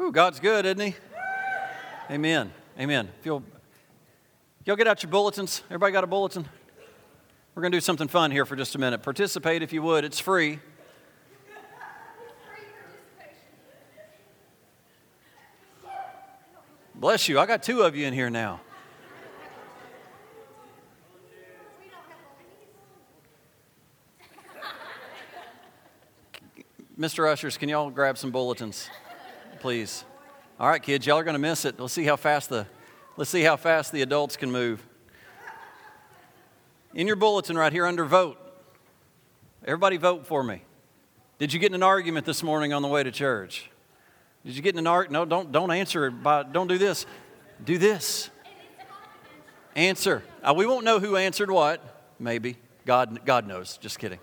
Ooh, 0.00 0.12
God's 0.12 0.40
good, 0.40 0.64
isn't 0.64 0.80
He? 0.80 0.94
Amen. 2.10 2.52
Amen. 2.78 3.08
If 3.18 3.26
you'll, 3.26 3.42
y'all 4.64 4.76
get 4.76 4.86
out 4.86 5.02
your 5.02 5.10
bulletins. 5.10 5.62
Everybody 5.66 5.92
got 5.92 6.04
a 6.04 6.06
bulletin? 6.06 6.46
We're 7.54 7.62
going 7.62 7.72
to 7.72 7.76
do 7.76 7.80
something 7.80 8.06
fun 8.06 8.30
here 8.30 8.46
for 8.46 8.54
just 8.54 8.76
a 8.76 8.78
minute. 8.78 9.02
Participate 9.02 9.62
if 9.62 9.72
you 9.72 9.82
would, 9.82 10.04
it's 10.04 10.20
free. 10.20 10.60
Bless 16.94 17.28
you. 17.28 17.38
I 17.38 17.46
got 17.46 17.62
two 17.62 17.82
of 17.82 17.94
you 17.94 18.06
in 18.06 18.14
here 18.14 18.30
now. 18.30 18.60
Mr. 26.98 27.30
Ushers, 27.30 27.56
can 27.56 27.68
y'all 27.68 27.90
grab 27.90 28.18
some 28.18 28.32
bulletins, 28.32 28.90
please? 29.60 30.04
All 30.60 30.68
right, 30.68 30.82
kids, 30.82 31.06
y'all 31.06 31.18
are 31.18 31.24
going 31.24 31.34
to 31.34 31.40
miss 31.40 31.64
it. 31.64 31.78
Let's 31.78 31.92
see 31.92 32.04
how 32.04 32.16
fast 32.16 32.48
the 32.48 32.66
let's 33.16 33.30
see 33.30 33.42
how 33.42 33.56
fast 33.56 33.92
the 33.92 34.02
adults 34.02 34.36
can 34.36 34.50
move. 34.50 34.84
In 36.94 37.06
your 37.06 37.16
bulletin 37.16 37.56
right 37.56 37.72
here 37.72 37.86
under 37.86 38.04
vote, 38.04 38.38
everybody 39.64 39.96
vote 39.96 40.26
for 40.26 40.42
me. 40.42 40.62
Did 41.38 41.52
you 41.52 41.60
get 41.60 41.70
in 41.70 41.74
an 41.74 41.82
argument 41.82 42.26
this 42.26 42.42
morning 42.42 42.72
on 42.72 42.82
the 42.82 42.88
way 42.88 43.02
to 43.02 43.10
church? 43.10 43.70
Did 44.44 44.56
you 44.56 44.62
get 44.62 44.74
in 44.74 44.80
an 44.80 44.86
argument? 44.86 45.12
No, 45.12 45.36
don't 45.36 45.52
don't 45.52 45.70
answer 45.70 46.06
it 46.06 46.22
by 46.22 46.42
don't 46.42 46.68
do 46.68 46.78
this. 46.78 47.06
Do 47.64 47.78
this. 47.78 48.30
Answer. 49.76 50.22
Uh, 50.42 50.54
we 50.56 50.66
won't 50.66 50.84
know 50.84 50.98
who 50.98 51.16
answered 51.16 51.50
what. 51.50 51.80
Maybe 52.18 52.56
God 52.84 53.24
God 53.24 53.46
knows. 53.46 53.76
Just 53.78 53.98
kidding. 53.98 54.18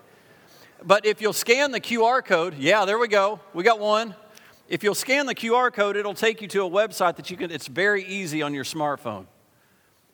But 0.84 1.06
if 1.06 1.22
you'll 1.22 1.34
scan 1.34 1.72
the 1.72 1.80
QR 1.80 2.24
code, 2.24 2.56
yeah, 2.58 2.86
there 2.86 3.00
we 3.00 3.08
go. 3.08 3.40
We 3.54 3.64
got 3.64 3.80
one. 3.80 4.16
If 4.68 4.84
you'll 4.84 4.96
scan 4.96 5.26
the 5.26 5.36
QR 5.36 5.72
code, 5.72 5.96
it'll 5.96 6.14
take 6.14 6.42
you 6.42 6.48
to 6.50 6.66
a 6.66 6.70
website 6.70 7.18
that 7.18 7.30
you 7.30 7.38
can, 7.38 7.52
it's 7.52 7.68
very 7.68 8.04
easy 8.04 8.42
on 8.42 8.54
your 8.54 8.64
smartphone. 8.64 9.26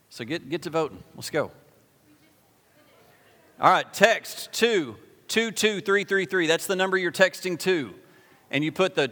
So 0.10 0.26
get, 0.26 0.50
get 0.50 0.64
to 0.64 0.70
voting. 0.70 1.02
Let's 1.16 1.30
go. 1.30 1.52
All 3.60 3.72
right, 3.72 3.92
text 3.94 4.52
2 4.54 4.98
22333. 5.28 6.48
That's 6.48 6.68
the 6.68 6.76
number 6.76 6.98
you're 6.98 7.12
texting 7.12 7.58
to. 7.60 7.94
And 8.50 8.64
you 8.66 8.72
put 8.72 8.96
the 8.96 9.08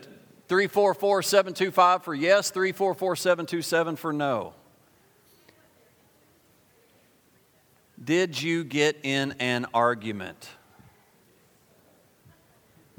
344725 0.49 2.03
for 2.03 2.13
yes, 2.13 2.51
344727 2.51 3.95
for 3.95 4.11
no. 4.11 4.53
Did 8.03 8.41
you 8.41 8.63
get 8.65 8.97
in 9.03 9.33
an 9.39 9.67
argument? 9.73 10.49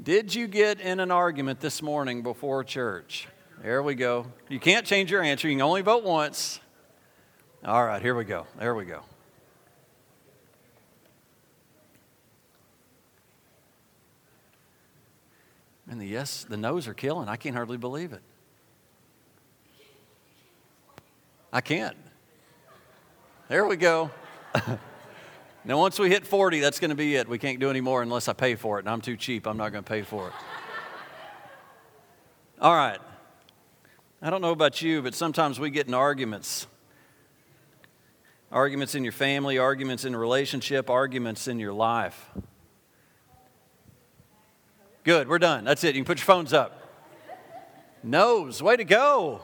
Did 0.03 0.33
you 0.33 0.47
get 0.47 0.79
in 0.79 0.99
an 0.99 1.11
argument 1.11 1.59
this 1.59 1.79
morning 1.83 2.23
before 2.23 2.63
church? 2.63 3.27
There 3.61 3.83
we 3.83 3.93
go. 3.93 4.25
You 4.49 4.59
can't 4.59 4.83
change 4.83 5.11
your 5.11 5.21
answer. 5.21 5.47
You 5.47 5.53
can 5.53 5.61
only 5.61 5.83
vote 5.83 6.03
once. 6.03 6.59
All 7.63 7.85
right, 7.85 8.01
here 8.01 8.15
we 8.15 8.23
go. 8.23 8.47
There 8.57 8.73
we 8.73 8.85
go. 8.85 9.03
And 15.87 16.01
the 16.01 16.07
yes, 16.07 16.45
the 16.49 16.57
no's 16.57 16.87
are 16.87 16.95
killing. 16.95 17.29
I 17.29 17.35
can't 17.35 17.55
hardly 17.55 17.77
believe 17.77 18.11
it. 18.11 18.21
I 21.53 21.61
can't. 21.61 21.97
There 23.49 23.67
we 23.67 23.75
go. 23.75 24.09
Now, 25.63 25.77
once 25.77 25.99
we 25.99 26.09
hit 26.09 26.25
40, 26.25 26.59
that's 26.59 26.79
going 26.79 26.89
to 26.89 26.95
be 26.95 27.15
it. 27.15 27.27
We 27.27 27.37
can't 27.37 27.59
do 27.59 27.69
any 27.69 27.81
more 27.81 28.01
unless 28.01 28.27
I 28.27 28.33
pay 28.33 28.55
for 28.55 28.77
it, 28.77 28.81
and 28.81 28.89
I'm 28.89 29.01
too 29.01 29.15
cheap. 29.15 29.45
I'm 29.45 29.57
not 29.57 29.71
going 29.71 29.83
to 29.83 29.87
pay 29.87 30.01
for 30.01 30.29
it. 30.29 30.33
All 32.61 32.73
right. 32.73 32.99
I 34.23 34.29
don't 34.31 34.41
know 34.41 34.51
about 34.51 34.81
you, 34.81 35.03
but 35.03 35.13
sometimes 35.13 35.59
we 35.59 35.69
get 35.69 35.87
in 35.87 35.93
arguments. 35.93 36.65
Arguments 38.51 38.95
in 38.95 39.03
your 39.03 39.13
family, 39.13 39.59
arguments 39.59 40.03
in 40.03 40.15
a 40.15 40.17
relationship, 40.17 40.89
arguments 40.89 41.47
in 41.47 41.59
your 41.59 41.73
life. 41.73 42.31
Good, 45.03 45.27
we're 45.27 45.39
done. 45.39 45.63
That's 45.63 45.83
it. 45.83 45.95
You 45.95 46.01
can 46.01 46.05
put 46.05 46.19
your 46.19 46.25
phones 46.25 46.53
up. 46.53 46.77
No's, 48.03 48.63
way 48.63 48.77
to 48.77 48.83
go. 48.83 49.41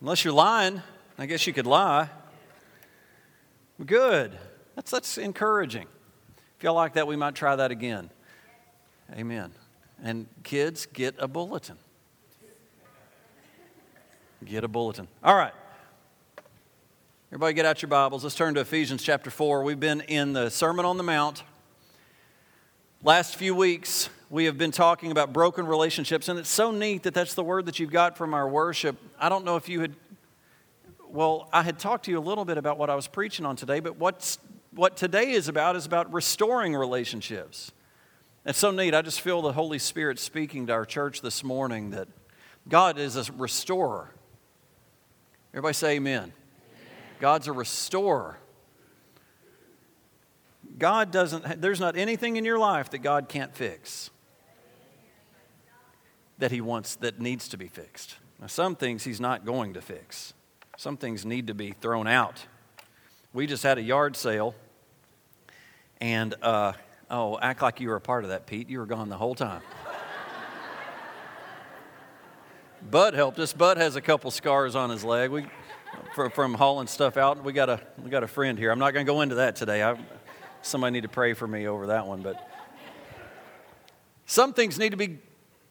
Unless 0.00 0.24
you're 0.24 0.34
lying, 0.34 0.82
I 1.16 1.26
guess 1.26 1.46
you 1.46 1.52
could 1.52 1.66
lie. 1.66 2.10
Good. 3.84 4.36
That's, 4.76 4.90
that's 4.90 5.18
encouraging. 5.18 5.86
If 6.58 6.62
y'all 6.62 6.74
like 6.74 6.92
that, 6.92 7.06
we 7.06 7.16
might 7.16 7.34
try 7.34 7.56
that 7.56 7.70
again. 7.70 8.10
Amen. 9.12 9.52
And 10.02 10.26
kids, 10.42 10.86
get 10.86 11.14
a 11.18 11.26
bulletin. 11.26 11.78
Get 14.44 14.64
a 14.64 14.68
bulletin. 14.68 15.08
All 15.24 15.34
right. 15.34 15.54
Everybody 17.30 17.54
get 17.54 17.64
out 17.64 17.80
your 17.82 17.88
Bibles. 17.88 18.22
Let's 18.22 18.36
turn 18.36 18.54
to 18.54 18.60
Ephesians 18.60 19.02
chapter 19.02 19.30
4. 19.30 19.62
We've 19.62 19.80
been 19.80 20.02
in 20.02 20.34
the 20.34 20.50
Sermon 20.50 20.84
on 20.84 20.98
the 20.98 21.02
Mount. 21.02 21.42
Last 23.02 23.36
few 23.36 23.54
weeks, 23.54 24.10
we 24.28 24.44
have 24.44 24.58
been 24.58 24.72
talking 24.72 25.10
about 25.10 25.32
broken 25.32 25.66
relationships, 25.66 26.28
and 26.28 26.38
it's 26.38 26.48
so 26.48 26.70
neat 26.70 27.04
that 27.04 27.14
that's 27.14 27.34
the 27.34 27.42
word 27.42 27.66
that 27.66 27.78
you've 27.78 27.90
got 27.90 28.16
from 28.16 28.34
our 28.34 28.48
worship. 28.48 28.96
I 29.18 29.28
don't 29.28 29.44
know 29.44 29.56
if 29.56 29.68
you 29.68 29.80
had, 29.80 29.94
well, 31.08 31.48
I 31.52 31.62
had 31.62 31.78
talked 31.78 32.04
to 32.04 32.10
you 32.10 32.18
a 32.18 32.20
little 32.20 32.44
bit 32.44 32.58
about 32.58 32.78
what 32.78 32.90
I 32.90 32.94
was 32.94 33.06
preaching 33.06 33.46
on 33.46 33.56
today, 33.56 33.80
but 33.80 33.96
what's 33.96 34.38
what 34.76 34.96
today 34.96 35.30
is 35.32 35.48
about 35.48 35.74
is 35.74 35.86
about 35.86 36.12
restoring 36.12 36.74
relationships. 36.74 37.72
It's 38.44 38.58
so 38.58 38.70
neat. 38.70 38.94
I 38.94 39.02
just 39.02 39.20
feel 39.20 39.42
the 39.42 39.52
Holy 39.52 39.78
Spirit 39.78 40.18
speaking 40.18 40.66
to 40.66 40.72
our 40.74 40.84
church 40.84 41.22
this 41.22 41.42
morning 41.42 41.90
that 41.90 42.08
God 42.68 42.98
is 42.98 43.16
a 43.16 43.32
restorer. 43.32 44.10
Everybody 45.52 45.74
say 45.74 45.96
amen. 45.96 46.20
amen. 46.20 46.32
God's 47.20 47.48
a 47.48 47.52
restorer. 47.52 48.38
God 50.78 51.10
doesn't, 51.10 51.60
there's 51.62 51.80
not 51.80 51.96
anything 51.96 52.36
in 52.36 52.44
your 52.44 52.58
life 52.58 52.90
that 52.90 52.98
God 52.98 53.28
can't 53.28 53.54
fix 53.56 54.10
that 56.38 56.50
He 56.50 56.60
wants, 56.60 56.96
that 56.96 57.18
needs 57.18 57.48
to 57.48 57.56
be 57.56 57.66
fixed. 57.66 58.16
Now, 58.38 58.46
some 58.46 58.76
things 58.76 59.04
He's 59.04 59.20
not 59.20 59.46
going 59.46 59.72
to 59.72 59.80
fix, 59.80 60.34
some 60.76 60.98
things 60.98 61.24
need 61.24 61.46
to 61.46 61.54
be 61.54 61.72
thrown 61.72 62.06
out. 62.06 62.44
We 63.32 63.46
just 63.46 63.62
had 63.62 63.78
a 63.78 63.82
yard 63.82 64.16
sale 64.16 64.54
and, 66.00 66.34
uh, 66.42 66.72
oh, 67.10 67.38
act 67.38 67.62
like 67.62 67.80
you 67.80 67.88
were 67.88 67.96
a 67.96 68.00
part 68.00 68.24
of 68.24 68.30
that, 68.30 68.46
Pete. 68.46 68.68
You 68.68 68.78
were 68.78 68.86
gone 68.86 69.08
the 69.08 69.16
whole 69.16 69.34
time. 69.34 69.62
Bud 72.90 73.14
helped 73.14 73.38
us. 73.38 73.52
Bud 73.52 73.78
has 73.78 73.96
a 73.96 74.00
couple 74.00 74.30
scars 74.30 74.76
on 74.76 74.90
his 74.90 75.02
leg 75.02 75.30
we, 75.30 75.46
from, 76.14 76.30
from 76.30 76.54
hauling 76.54 76.86
stuff 76.86 77.16
out. 77.16 77.42
We 77.42 77.52
got, 77.52 77.68
a, 77.68 77.80
we 78.02 78.10
got 78.10 78.22
a 78.22 78.28
friend 78.28 78.58
here. 78.58 78.70
I'm 78.70 78.78
not 78.78 78.92
going 78.92 79.04
to 79.04 79.12
go 79.12 79.22
into 79.22 79.36
that 79.36 79.56
today. 79.56 79.82
I, 79.82 79.98
somebody 80.62 80.92
need 80.92 81.02
to 81.02 81.08
pray 81.08 81.32
for 81.32 81.48
me 81.48 81.66
over 81.66 81.88
that 81.88 82.06
one. 82.06 82.22
But 82.22 82.48
some 84.26 84.52
things 84.52 84.78
need 84.78 84.90
to 84.90 84.96
be 84.96 85.18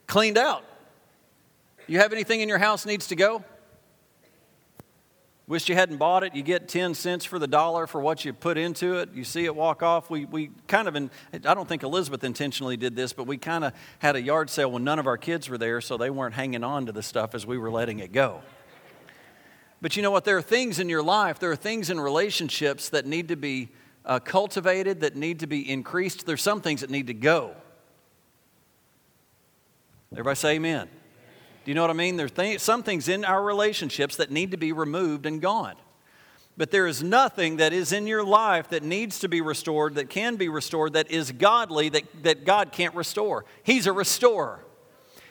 cleaned 0.07 0.37
out. 0.37 0.63
You 1.87 1.99
have 1.99 2.11
anything 2.11 2.41
in 2.41 2.49
your 2.49 2.57
house 2.57 2.85
needs 2.85 3.07
to 3.07 3.15
go? 3.15 3.43
Wish 5.47 5.69
you 5.69 5.75
hadn't 5.75 5.97
bought 5.97 6.23
it. 6.23 6.33
You 6.33 6.41
get 6.41 6.67
10 6.67 6.95
cents 6.95 7.23
for 7.23 7.37
the 7.37 7.47
dollar 7.47 7.85
for 7.85 8.01
what 8.01 8.25
you 8.25 8.33
put 8.33 8.57
into 8.57 8.95
it. 8.95 9.09
You 9.13 9.23
see 9.23 9.45
it 9.45 9.55
walk 9.55 9.83
off. 9.83 10.09
We, 10.09 10.25
we 10.25 10.49
kind 10.67 10.87
of, 10.87 10.95
in, 10.95 11.11
I 11.33 11.53
don't 11.53 11.69
think 11.69 11.83
Elizabeth 11.83 12.23
intentionally 12.23 12.77
did 12.77 12.95
this, 12.95 13.13
but 13.13 13.27
we 13.27 13.37
kind 13.37 13.63
of 13.63 13.73
had 13.99 14.15
a 14.15 14.21
yard 14.21 14.49
sale 14.49 14.71
when 14.71 14.83
none 14.83 14.97
of 14.97 15.05
our 15.05 15.17
kids 15.17 15.47
were 15.47 15.59
there, 15.59 15.81
so 15.81 15.97
they 15.97 16.09
weren't 16.09 16.33
hanging 16.33 16.63
on 16.63 16.87
to 16.87 16.91
the 16.91 17.03
stuff 17.03 17.35
as 17.35 17.45
we 17.45 17.59
were 17.59 17.69
letting 17.69 17.99
it 17.99 18.11
go. 18.11 18.41
But 19.83 19.95
you 19.95 20.01
know 20.01 20.09
what? 20.09 20.25
There 20.25 20.37
are 20.37 20.41
things 20.41 20.79
in 20.79 20.89
your 20.89 21.03
life, 21.03 21.37
there 21.37 21.51
are 21.51 21.55
things 21.55 21.91
in 21.91 21.99
relationships 21.99 22.89
that 22.89 23.05
need 23.05 23.27
to 23.27 23.35
be 23.35 23.69
uh, 24.03 24.19
cultivated, 24.19 25.01
that 25.01 25.15
need 25.15 25.41
to 25.41 25.47
be 25.47 25.69
increased. 25.69 26.25
There's 26.25 26.41
some 26.41 26.59
things 26.59 26.81
that 26.81 26.89
need 26.89 27.05
to 27.07 27.13
go. 27.13 27.55
Everybody 30.11 30.35
say 30.37 30.55
amen. 30.55 30.89
Do 31.65 31.71
you 31.71 31.75
know 31.75 31.81
what 31.81 31.89
I 31.89 31.93
mean? 31.93 32.15
There's 32.15 32.31
th- 32.31 32.59
some 32.61 32.83
things 32.83 33.09
in 33.09 33.25
our 33.25 33.43
relationships 33.43 34.17
that 34.17 34.29
need 34.29 34.51
to 34.51 34.57
be 34.57 34.71
removed 34.71 35.25
and 35.25 35.41
gone. 35.41 35.75
But 36.55 36.69
there 36.69 36.85
is 36.85 37.01
nothing 37.01 37.57
that 37.57 37.73
is 37.73 37.91
in 37.91 38.05
your 38.05 38.23
life 38.23 38.69
that 38.69 38.83
needs 38.83 39.19
to 39.19 39.27
be 39.27 39.41
restored, 39.41 39.95
that 39.95 40.09
can 40.09 40.35
be 40.35 40.47
restored, 40.47 40.93
that 40.93 41.09
is 41.09 41.31
godly, 41.31 41.89
that, 41.89 42.03
that 42.23 42.45
God 42.45 42.71
can't 42.71 42.93
restore. 42.93 43.45
He's 43.63 43.87
a 43.87 43.91
restorer. 43.91 44.63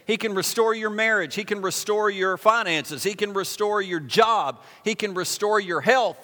He 0.06 0.16
can 0.16 0.34
restore 0.34 0.74
your 0.74 0.90
marriage. 0.90 1.36
He 1.36 1.44
can 1.44 1.62
restore 1.62 2.10
your 2.10 2.36
finances. 2.36 3.04
He 3.04 3.14
can 3.14 3.32
restore 3.32 3.80
your 3.80 4.00
job. 4.00 4.60
He 4.82 4.96
can 4.96 5.14
restore 5.14 5.60
your 5.60 5.80
health. 5.80 6.18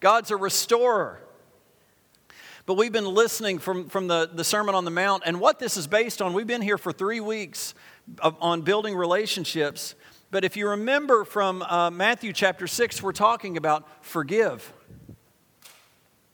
God's 0.00 0.30
a 0.30 0.36
restorer. 0.36 1.20
But 2.66 2.74
we've 2.74 2.90
been 2.90 3.04
listening 3.04 3.58
from, 3.58 3.90
from 3.90 4.08
the, 4.08 4.30
the 4.32 4.42
Sermon 4.42 4.74
on 4.74 4.86
the 4.86 4.90
Mount, 4.90 5.22
and 5.26 5.38
what 5.38 5.58
this 5.58 5.76
is 5.76 5.86
based 5.86 6.22
on, 6.22 6.32
we've 6.32 6.46
been 6.46 6.62
here 6.62 6.78
for 6.78 6.92
three 6.92 7.20
weeks 7.20 7.74
on 8.20 8.62
building 8.62 8.94
relationships. 8.94 9.94
But 10.30 10.44
if 10.44 10.56
you 10.56 10.70
remember 10.70 11.24
from 11.24 11.62
uh, 11.62 11.90
Matthew 11.90 12.32
chapter 12.32 12.66
6, 12.66 13.02
we're 13.02 13.12
talking 13.12 13.56
about 13.56 13.86
forgive, 14.04 14.72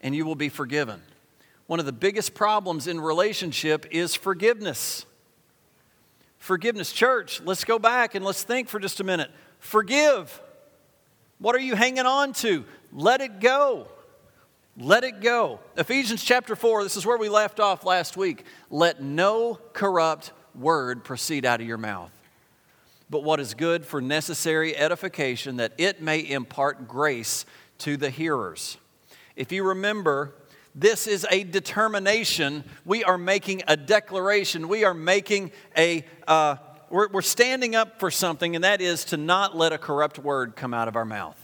and 0.01 0.15
you 0.15 0.25
will 0.25 0.35
be 0.35 0.49
forgiven. 0.49 1.03
One 1.67 1.79
of 1.79 1.87
the 1.87 1.93
biggest 1.93 2.35
problems 2.35 2.87
in 2.87 3.01
relationship 3.01 3.87
is 3.91 4.15
forgiveness. 4.15 5.07
Forgiveness. 6.39 6.93
Church, 6.93 7.41
let's 7.43 7.65
go 7.65 7.79
back 7.79 8.15
and 8.15 8.25
let's 8.25 8.43
think 8.43 8.69
for 8.69 8.81
just 8.81 9.01
a 9.01 9.05
minute. 9.05 9.31
Forgive. 9.59 10.41
What 11.39 11.55
are 11.55 11.61
you 11.61 11.77
hanging 11.77 12.07
on 12.07 12.33
to? 12.35 12.65
Let 12.93 13.21
it 13.21 13.41
go. 13.41 13.87
Let 14.77 15.05
it 15.05 15.21
go. 15.21 15.61
Ephesians 15.77 16.25
chapter 16.25 16.57
4, 16.57 16.83
this 16.83 16.97
is 16.97 17.05
where 17.05 17.19
we 17.19 17.29
left 17.29 17.61
off 17.61 17.85
last 17.85 18.17
week. 18.17 18.45
Let 18.71 19.03
no 19.03 19.59
corrupt 19.73 20.33
word 20.55 21.05
proceed 21.05 21.45
out 21.45 21.61
of 21.61 21.67
your 21.67 21.79
mouth, 21.79 22.13
but 23.09 23.25
what 23.25 23.41
is 23.41 23.55
good 23.55 23.85
for 23.85 24.01
necessary 24.01 24.77
edification, 24.77 25.57
that 25.57 25.73
it 25.79 26.01
may 26.01 26.21
impart 26.21 26.87
grace 26.87 27.45
to 27.79 27.97
the 27.97 28.11
hearers. 28.11 28.79
If 29.37 29.53
you 29.53 29.65
remember, 29.65 30.35
this 30.75 31.07
is 31.07 31.27
a 31.31 31.45
determination. 31.45 32.65
We 32.85 33.03
are 33.05 33.19
making 33.19 33.63
a 33.67 33.77
declaration. 33.77 34.69
We 34.69 34.85
are 34.85 34.95
making 34.95 35.53
a, 35.77 36.05
uh, 36.29 36.57
we're, 36.91 37.09
we're 37.09 37.23
standing 37.23 37.75
up 37.75 37.99
for 37.99 38.11
something, 38.11 38.55
and 38.55 38.65
that 38.65 38.81
is 38.81 39.05
to 39.07 39.17
not 39.17 39.57
let 39.57 39.73
a 39.73 39.79
corrupt 39.79 40.19
word 40.19 40.57
come 40.57 40.75
out 40.75 40.89
of 40.89 40.97
our 40.97 41.05
mouth. 41.05 41.37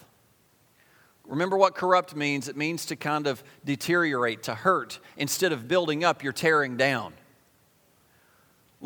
Remember 1.27 1.57
what 1.57 1.75
corrupt 1.75 2.15
means? 2.15 2.49
It 2.49 2.57
means 2.57 2.87
to 2.87 2.97
kind 2.97 3.27
of 3.27 3.43
deteriorate, 3.65 4.45
to 4.45 4.55
hurt. 4.55 5.01
Instead 5.17 5.53
of 5.53 5.67
building 5.67 6.05
up, 6.05 6.23
you're 6.23 6.33
tearing 6.33 6.77
down. 6.77 7.15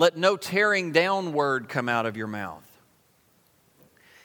Let 0.00 0.16
no 0.16 0.38
tearing 0.38 0.92
down 0.92 1.34
word 1.34 1.68
come 1.68 1.86
out 1.86 2.06
of 2.06 2.16
your 2.16 2.26
mouth. 2.26 2.64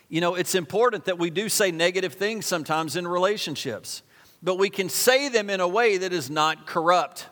You 0.08 0.22
know, 0.22 0.36
it's 0.36 0.56
important 0.56 1.04
that 1.04 1.20
we 1.20 1.30
do 1.30 1.50
say 1.50 1.70
negative 1.70 2.14
things 2.14 2.46
sometimes 2.46 2.96
in 2.96 3.06
relationships, 3.06 4.02
but 4.42 4.58
we 4.58 4.70
can 4.70 4.88
say 4.88 5.28
them 5.28 5.50
in 5.50 5.60
a 5.60 5.68
way 5.68 5.98
that 5.98 6.14
is 6.14 6.30
not 6.30 6.66
corrupt. 6.66 7.28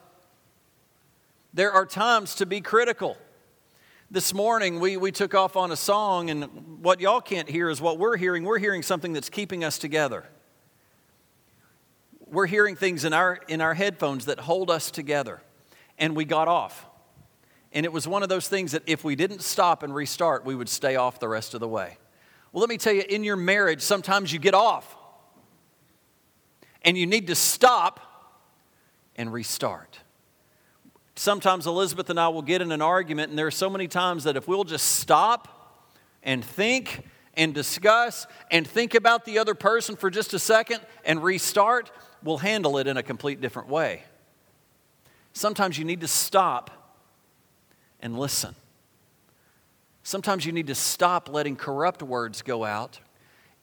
There 1.54 1.72
are 1.72 1.86
times 1.86 2.36
to 2.36 2.46
be 2.46 2.60
critical. 2.60 3.18
This 4.12 4.34
morning, 4.34 4.82
we, 4.82 4.98
we 4.98 5.14
took 5.14 5.34
off 5.34 5.56
on 5.56 5.72
a 5.72 5.78
song, 5.78 6.30
and 6.30 6.82
what 6.84 7.00
y'all 7.00 7.22
can't 7.22 7.48
hear 7.48 7.70
is 7.70 7.80
what 7.80 7.98
we're 7.98 8.18
hearing. 8.18 8.44
We're 8.44 8.60
hearing 8.60 8.82
something 8.82 9.14
that's 9.14 9.30
keeping 9.30 9.64
us 9.64 9.78
together 9.78 10.26
we're 12.28 12.48
hearing 12.48 12.76
things 12.76 13.06
in 13.06 13.14
our, 13.14 13.40
in 13.48 13.62
our 13.62 13.76
headphones 13.76 14.26
that 14.26 14.40
hold 14.40 14.72
us 14.72 14.90
together. 14.90 15.40
And 16.00 16.16
we 16.16 16.26
got 16.26 16.48
off. 16.48 16.88
And 17.74 17.86
it 17.86 17.92
was 17.92 18.08
one 18.08 18.22
of 18.22 18.30
those 18.30 18.48
things 18.48 18.72
that 18.74 18.84
if 18.86 19.04
we 19.04 19.16
didn't 19.16 19.42
stop 19.42 19.82
and 19.82 19.94
restart, 19.94 20.46
we 20.46 20.56
would 20.56 20.70
stay 20.70 20.96
off 20.96 21.20
the 21.20 21.28
rest 21.28 21.56
of 21.56 21.60
the 21.60 21.68
way. 21.68 21.98
Well, 22.52 22.62
let 22.62 22.70
me 22.70 22.78
tell 22.78 22.94
you, 22.94 23.02
in 23.02 23.24
your 23.24 23.36
marriage, 23.36 23.82
sometimes 23.82 24.32
you 24.32 24.38
get 24.38 24.54
off. 24.54 24.96
And 26.84 26.96
you 26.96 27.08
need 27.08 27.28
to 27.28 27.36
stop 27.36 28.00
and 29.16 29.34
restart. 29.34 30.00
Sometimes 31.16 31.66
Elizabeth 31.66 32.10
and 32.12 32.20
I 32.20 32.28
will 32.28 32.42
get 32.44 32.62
in 32.62 32.72
an 32.72 32.82
argument, 32.82 33.30
and 33.30 33.38
there 33.38 33.48
are 33.48 33.52
so 33.52 33.70
many 33.70 33.88
times 33.88 34.24
that 34.26 34.38
if 34.38 34.48
we'll 34.48 34.64
just 34.64 34.98
stop 34.98 35.90
and 36.22 36.46
think 36.46 37.04
and 37.36 37.56
discuss 37.56 38.28
and 38.52 38.68
think 38.68 38.94
about 38.94 39.26
the 39.26 39.40
other 39.40 39.56
person 39.56 39.96
for 39.96 40.12
just 40.12 40.34
a 40.36 40.40
second 40.40 40.80
and 41.06 41.24
restart, 41.24 41.92
we'll 42.22 42.38
handle 42.38 42.78
it 42.78 42.86
in 42.86 42.98
a 42.98 43.04
complete 43.04 43.42
different 43.42 43.70
way. 43.70 44.04
Sometimes 45.34 45.80
you 45.80 45.86
need 45.86 46.02
to 46.02 46.08
stop 46.08 46.83
and 48.04 48.20
listen. 48.20 48.54
Sometimes 50.04 50.46
you 50.46 50.52
need 50.52 50.68
to 50.68 50.76
stop 50.76 51.30
letting 51.30 51.56
corrupt 51.56 52.04
words 52.04 52.44
go 52.44 52.66
out. 52.66 53.00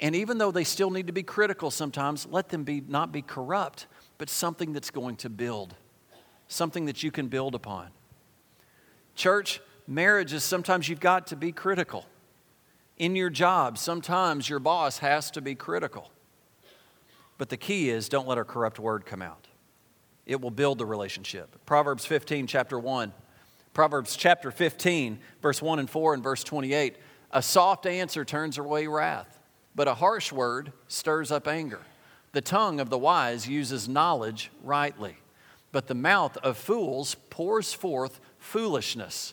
And 0.00 0.16
even 0.16 0.38
though 0.38 0.50
they 0.50 0.64
still 0.64 0.90
need 0.90 1.06
to 1.06 1.12
be 1.12 1.22
critical 1.22 1.70
sometimes, 1.70 2.26
let 2.26 2.48
them 2.48 2.64
be 2.64 2.82
not 2.88 3.12
be 3.12 3.20
corrupt, 3.20 3.86
but 4.16 4.30
something 4.30 4.72
that's 4.72 4.90
going 4.90 5.16
to 5.16 5.28
build, 5.28 5.76
something 6.48 6.86
that 6.86 7.02
you 7.02 7.10
can 7.10 7.28
build 7.28 7.54
upon. 7.54 7.88
Church, 9.14 9.60
marriage 9.86 10.32
is 10.32 10.42
sometimes 10.42 10.88
you've 10.88 11.00
got 11.00 11.26
to 11.28 11.36
be 11.36 11.52
critical. 11.52 12.06
In 12.96 13.14
your 13.14 13.30
job, 13.30 13.76
sometimes 13.76 14.48
your 14.48 14.58
boss 14.58 14.98
has 14.98 15.30
to 15.32 15.42
be 15.42 15.54
critical. 15.54 16.10
But 17.36 17.50
the 17.50 17.58
key 17.58 17.90
is 17.90 18.08
don't 18.08 18.26
let 18.26 18.38
a 18.38 18.44
corrupt 18.44 18.78
word 18.78 19.04
come 19.04 19.20
out. 19.20 19.46
It 20.24 20.40
will 20.40 20.50
build 20.50 20.78
the 20.78 20.86
relationship. 20.86 21.66
Proverbs 21.66 22.06
15, 22.06 22.46
chapter 22.46 22.78
1. 22.78 23.12
Proverbs 23.80 24.14
chapter 24.14 24.50
15, 24.50 25.18
verse 25.40 25.62
1 25.62 25.78
and 25.78 25.88
4 25.88 26.12
and 26.12 26.22
verse 26.22 26.44
28. 26.44 26.96
A 27.32 27.40
soft 27.40 27.86
answer 27.86 28.26
turns 28.26 28.58
away 28.58 28.86
wrath, 28.86 29.40
but 29.74 29.88
a 29.88 29.94
harsh 29.94 30.30
word 30.30 30.74
stirs 30.86 31.32
up 31.32 31.48
anger. 31.48 31.80
The 32.32 32.42
tongue 32.42 32.78
of 32.78 32.90
the 32.90 32.98
wise 32.98 33.48
uses 33.48 33.88
knowledge 33.88 34.50
rightly, 34.62 35.16
but 35.72 35.86
the 35.86 35.94
mouth 35.94 36.36
of 36.42 36.58
fools 36.58 37.16
pours 37.30 37.72
forth 37.72 38.20
foolishness. 38.36 39.32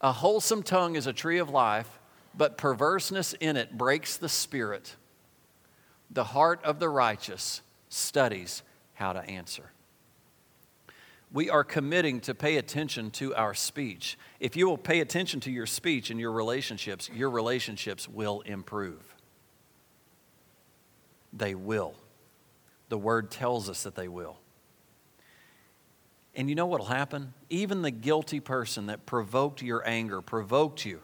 A 0.00 0.12
wholesome 0.12 0.62
tongue 0.62 0.94
is 0.94 1.08
a 1.08 1.12
tree 1.12 1.38
of 1.38 1.50
life, 1.50 1.98
but 2.36 2.56
perverseness 2.56 3.32
in 3.40 3.56
it 3.56 3.76
breaks 3.76 4.16
the 4.16 4.28
spirit. 4.28 4.94
The 6.08 6.22
heart 6.22 6.60
of 6.62 6.78
the 6.78 6.88
righteous 6.88 7.62
studies 7.88 8.62
how 8.92 9.12
to 9.12 9.28
answer. 9.28 9.73
We 11.32 11.50
are 11.50 11.64
committing 11.64 12.20
to 12.20 12.34
pay 12.34 12.56
attention 12.56 13.10
to 13.12 13.34
our 13.34 13.54
speech. 13.54 14.16
If 14.38 14.56
you 14.56 14.68
will 14.68 14.78
pay 14.78 15.00
attention 15.00 15.40
to 15.40 15.50
your 15.50 15.66
speech 15.66 16.10
and 16.10 16.20
your 16.20 16.32
relationships, 16.32 17.10
your 17.12 17.30
relationships 17.30 18.08
will 18.08 18.42
improve. 18.42 19.14
They 21.32 21.54
will. 21.54 21.94
The 22.88 22.98
word 22.98 23.30
tells 23.30 23.68
us 23.68 23.82
that 23.82 23.96
they 23.96 24.06
will. 24.06 24.38
And 26.36 26.48
you 26.48 26.54
know 26.54 26.66
what 26.66 26.80
will 26.80 26.86
happen? 26.86 27.34
Even 27.50 27.82
the 27.82 27.90
guilty 27.90 28.40
person 28.40 28.86
that 28.86 29.06
provoked 29.06 29.62
your 29.62 29.86
anger, 29.86 30.20
provoked 30.20 30.84
you, 30.84 31.00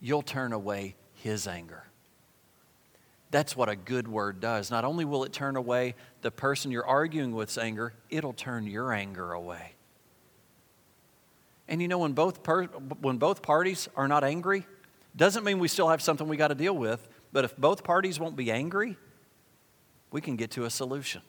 you'll 0.00 0.22
turn 0.22 0.52
away 0.52 0.94
his 1.14 1.46
anger. 1.46 1.85
That's 3.36 3.54
what 3.54 3.68
a 3.68 3.76
good 3.76 4.08
word 4.08 4.40
does. 4.40 4.70
Not 4.70 4.86
only 4.86 5.04
will 5.04 5.22
it 5.24 5.30
turn 5.30 5.56
away 5.56 5.94
the 6.22 6.30
person 6.30 6.70
you're 6.70 6.86
arguing 6.86 7.34
with's 7.34 7.58
anger, 7.58 7.92
it'll 8.08 8.32
turn 8.32 8.66
your 8.66 8.94
anger 8.94 9.34
away. 9.34 9.74
And 11.68 11.82
you 11.82 11.86
know, 11.86 11.98
when 11.98 12.14
both, 12.14 12.42
per- 12.42 12.64
when 12.64 13.18
both 13.18 13.42
parties 13.42 13.90
are 13.94 14.08
not 14.08 14.24
angry, 14.24 14.64
doesn't 15.14 15.44
mean 15.44 15.58
we 15.58 15.68
still 15.68 15.90
have 15.90 16.00
something 16.00 16.26
we 16.28 16.38
got 16.38 16.48
to 16.48 16.54
deal 16.54 16.74
with, 16.74 17.06
but 17.30 17.44
if 17.44 17.54
both 17.58 17.84
parties 17.84 18.18
won't 18.18 18.36
be 18.36 18.50
angry, 18.50 18.96
we 20.10 20.22
can 20.22 20.36
get 20.36 20.52
to 20.52 20.64
a 20.64 20.70
solution. 20.70 21.20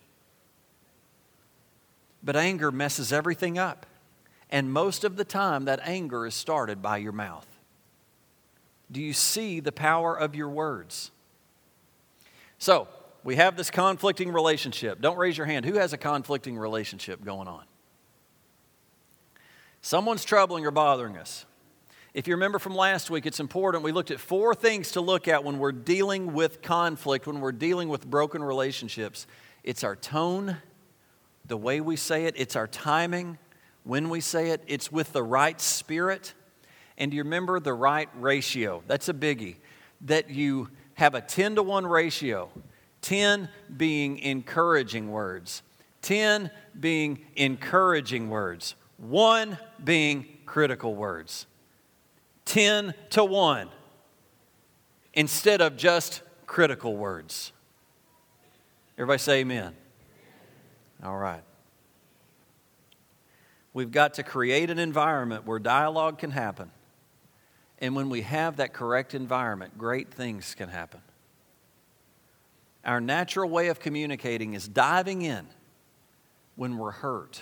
But 2.23 2.37
anger 2.37 2.71
messes 2.71 3.11
everything 3.11 3.59
up. 3.59 3.85
And 4.49 4.71
most 4.71 5.03
of 5.03 5.17
the 5.17 5.25
time, 5.25 5.65
that 5.65 5.81
anger 5.83 6.25
is 6.25 6.35
started 6.35 6.81
by 6.81 6.99
your 6.99 7.11
mouth. 7.11 7.47
Do 8.89 9.01
you 9.01 9.11
see 9.11 9.59
the 9.59 9.73
power 9.73 10.17
of 10.17 10.35
your 10.35 10.47
words? 10.47 11.11
So, 12.57 12.87
we 13.23 13.35
have 13.35 13.57
this 13.57 13.69
conflicting 13.69 14.31
relationship. 14.31 15.01
Don't 15.01 15.17
raise 15.17 15.37
your 15.37 15.47
hand. 15.47 15.65
Who 15.65 15.75
has 15.75 15.93
a 15.93 15.97
conflicting 15.97 16.57
relationship 16.57 17.23
going 17.23 17.47
on? 17.47 17.63
Someone's 19.81 20.23
troubling 20.23 20.65
or 20.65 20.71
bothering 20.71 21.17
us. 21.17 21.45
If 22.13 22.27
you 22.27 22.35
remember 22.35 22.57
from 22.57 22.73
last 22.73 23.09
week, 23.09 23.25
it's 23.25 23.39
important. 23.39 23.83
We 23.83 23.91
looked 23.91 24.11
at 24.11 24.19
four 24.19 24.55
things 24.55 24.93
to 24.93 25.01
look 25.01 25.27
at 25.27 25.43
when 25.43 25.59
we're 25.59 25.71
dealing 25.71 26.33
with 26.33 26.61
conflict, 26.61 27.27
when 27.27 27.41
we're 27.41 27.51
dealing 27.51 27.89
with 27.89 28.09
broken 28.09 28.43
relationships 28.43 29.27
it's 29.67 29.83
our 29.83 29.97
tone, 29.97 30.55
the 31.45 31.57
way 31.57 31.81
we 31.81 31.97
say 31.97 32.23
it, 32.23 32.35
it's 32.37 32.55
our 32.55 32.67
timing, 32.67 33.37
when 33.83 34.09
we 34.09 34.21
say 34.21 34.51
it, 34.51 34.63
it's 34.65 34.93
with 34.93 35.11
the 35.11 35.21
right 35.21 35.59
spirit. 35.59 36.33
And 36.97 37.11
do 37.11 37.17
you 37.17 37.23
remember 37.23 37.59
the 37.59 37.73
right 37.73 38.07
ratio? 38.15 38.81
That's 38.87 39.09
a 39.09 39.13
biggie. 39.13 39.57
That 40.01 40.29
you 40.29 40.69
have 40.97 41.13
a 41.13 41.21
10 41.21 41.55
to 41.55 41.63
1 41.63 41.87
ratio 41.87 42.49
10 43.01 43.47
being 43.77 44.17
encouraging 44.19 45.11
words, 45.11 45.61
10 46.01 46.51
being 46.77 47.19
encouraging 47.35 48.29
words, 48.29 48.75
1 48.97 49.57
being 49.83 50.25
critical 50.45 50.95
words. 50.95 51.45
10 52.45 52.93
to 53.11 53.23
1 53.23 53.69
instead 55.13 55.61
of 55.61 55.77
just 55.77 56.21
critical 56.47 56.97
words. 56.97 57.51
Everybody 58.97 59.19
say 59.19 59.39
amen. 59.41 59.75
All 61.03 61.17
right. 61.17 61.43
We've 63.73 63.91
got 63.91 64.15
to 64.15 64.23
create 64.23 64.71
an 64.71 64.79
environment 64.79 65.45
where 65.45 65.59
dialogue 65.59 66.17
can 66.17 66.31
happen 66.31 66.71
and 67.79 67.95
when 67.95 68.09
we 68.09 68.21
have 68.21 68.57
that 68.57 68.73
correct 68.73 69.13
environment, 69.13 69.77
great 69.77 70.11
things 70.11 70.55
can 70.55 70.69
happen. 70.69 71.01
Our 72.83 73.01
natural 73.01 73.49
way 73.49 73.67
of 73.67 73.79
communicating 73.79 74.53
is 74.53 74.67
diving 74.67 75.21
in 75.21 75.47
when 76.55 76.77
we're 76.77 76.91
hurt 76.91 77.41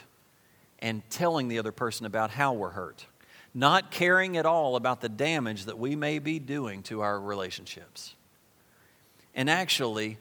and 0.80 1.08
telling 1.10 1.48
the 1.48 1.60
other 1.60 1.72
person 1.72 2.06
about 2.06 2.32
how 2.32 2.54
we're 2.54 2.72
hurt, 2.72 3.06
not 3.54 3.92
caring 3.92 4.36
at 4.38 4.46
all 4.46 4.76
about 4.76 5.02
the 5.02 5.10
damage 5.10 5.66
that 5.66 5.80
we 5.80 5.96
may 5.96 6.20
be 6.20 6.40
doing 6.40 6.84
to 6.84 7.02
our 7.02 7.20
relationships. 7.20 8.16
And 9.34 9.50
actually, 9.50 10.18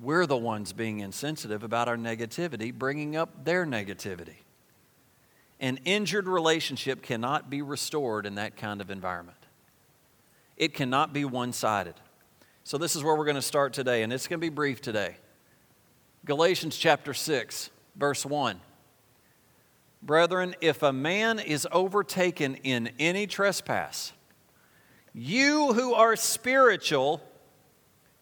we're 0.00 0.26
the 0.26 0.36
ones 0.36 0.72
being 0.72 1.00
insensitive 1.00 1.62
about 1.62 1.88
our 1.88 1.96
negativity, 1.96 2.72
bringing 2.74 3.16
up 3.16 3.44
their 3.44 3.64
negativity. 3.64 4.36
An 5.60 5.78
injured 5.84 6.26
relationship 6.26 7.00
cannot 7.00 7.48
be 7.48 7.62
restored 7.62 8.26
in 8.26 8.34
that 8.34 8.56
kind 8.56 8.80
of 8.80 8.90
environment. 8.90 9.38
It 10.56 10.74
cannot 10.74 11.12
be 11.12 11.24
one 11.24 11.52
sided. 11.52 11.94
So, 12.62 12.78
this 12.78 12.96
is 12.96 13.04
where 13.04 13.14
we're 13.14 13.24
going 13.26 13.34
to 13.36 13.42
start 13.42 13.72
today, 13.72 14.02
and 14.02 14.12
it's 14.12 14.26
going 14.26 14.40
to 14.40 14.44
be 14.44 14.48
brief 14.48 14.80
today. 14.80 15.16
Galatians 16.24 16.78
chapter 16.78 17.12
6, 17.12 17.68
verse 17.96 18.24
1. 18.24 18.58
Brethren, 20.02 20.54
if 20.62 20.82
a 20.82 20.92
man 20.92 21.38
is 21.38 21.68
overtaken 21.70 22.54
in 22.56 22.90
any 22.98 23.26
trespass, 23.26 24.12
you 25.12 25.74
who 25.74 25.92
are 25.92 26.16
spiritual, 26.16 27.22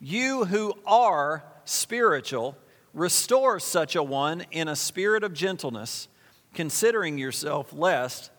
you 0.01 0.45
who 0.45 0.75
are 0.87 1.45
spiritual, 1.65 2.57
restore 2.93 3.61
such 3.61 3.95
a 3.95 4.03
one 4.03 4.45
in 4.51 4.67
a 4.67 4.75
spirit 4.75 5.23
of 5.23 5.33
gentleness, 5.33 6.09
considering 6.55 7.19
yourself, 7.19 7.73
lest 7.73 8.32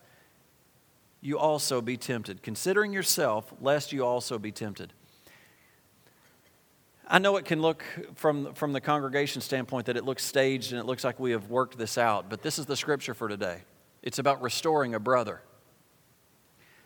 you 1.24 1.38
also 1.38 1.80
be 1.80 1.96
tempted. 1.96 2.42
Considering 2.42 2.92
yourself, 2.92 3.50
lest 3.58 3.94
you 3.94 4.04
also 4.04 4.38
be 4.38 4.52
tempted. 4.52 4.92
I 7.08 7.18
know 7.18 7.38
it 7.38 7.46
can 7.46 7.62
look 7.62 7.82
from, 8.14 8.52
from 8.52 8.74
the 8.74 8.80
congregation 8.80 9.40
standpoint 9.40 9.86
that 9.86 9.96
it 9.96 10.04
looks 10.04 10.22
staged 10.22 10.72
and 10.72 10.78
it 10.78 10.84
looks 10.84 11.02
like 11.02 11.18
we 11.18 11.30
have 11.30 11.48
worked 11.48 11.78
this 11.78 11.96
out, 11.96 12.28
but 12.28 12.42
this 12.42 12.58
is 12.58 12.66
the 12.66 12.76
scripture 12.76 13.14
for 13.14 13.26
today. 13.26 13.62
It's 14.02 14.18
about 14.18 14.42
restoring 14.42 14.94
a 14.94 15.00
brother. 15.00 15.40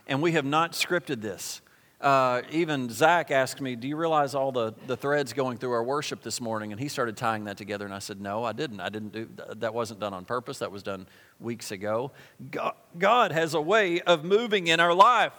And 0.07 0.23
we 0.23 0.30
have 0.33 0.45
not 0.45 0.71
scripted 0.71 1.21
this. 1.21 1.61
Uh, 2.00 2.43
even 2.52 2.88
Zach 2.90 3.33
asked 3.33 3.61
me, 3.61 3.75
Do 3.75 3.88
you 3.88 3.97
realize 3.97 4.35
all 4.35 4.52
the, 4.52 4.73
the 4.87 4.97
threads 4.97 5.33
going 5.33 5.59
through 5.59 5.73
our 5.73 5.83
worship 5.83 6.23
this 6.23 6.40
morning? 6.40 6.71
And 6.71 6.81
he 6.81 6.87
started 6.87 7.17
tying 7.17 7.45
that 7.45 7.57
together, 7.57 7.85
and 7.85 7.93
I 7.93 7.99
said, 7.99 8.21
No, 8.21 8.45
I 8.45 8.52
didn't. 8.52 8.81
I 8.81 8.88
didn't 8.88 9.12
do 9.12 9.28
that. 9.57 9.75
Wasn't 9.75 9.99
done 9.99 10.14
on 10.14 10.25
purpose. 10.25 10.59
That 10.59 10.71
was 10.71 10.85
done 10.85 11.09
weeks 11.40 11.73
ago. 11.73 12.12
God, 12.52 12.75
God 12.97 13.33
has 13.33 13.55
a 13.55 13.61
way 13.61 14.00
of 14.00 14.25
moving 14.25 14.69
in 14.69 14.78
our 14.78 14.95
life, 14.95 15.33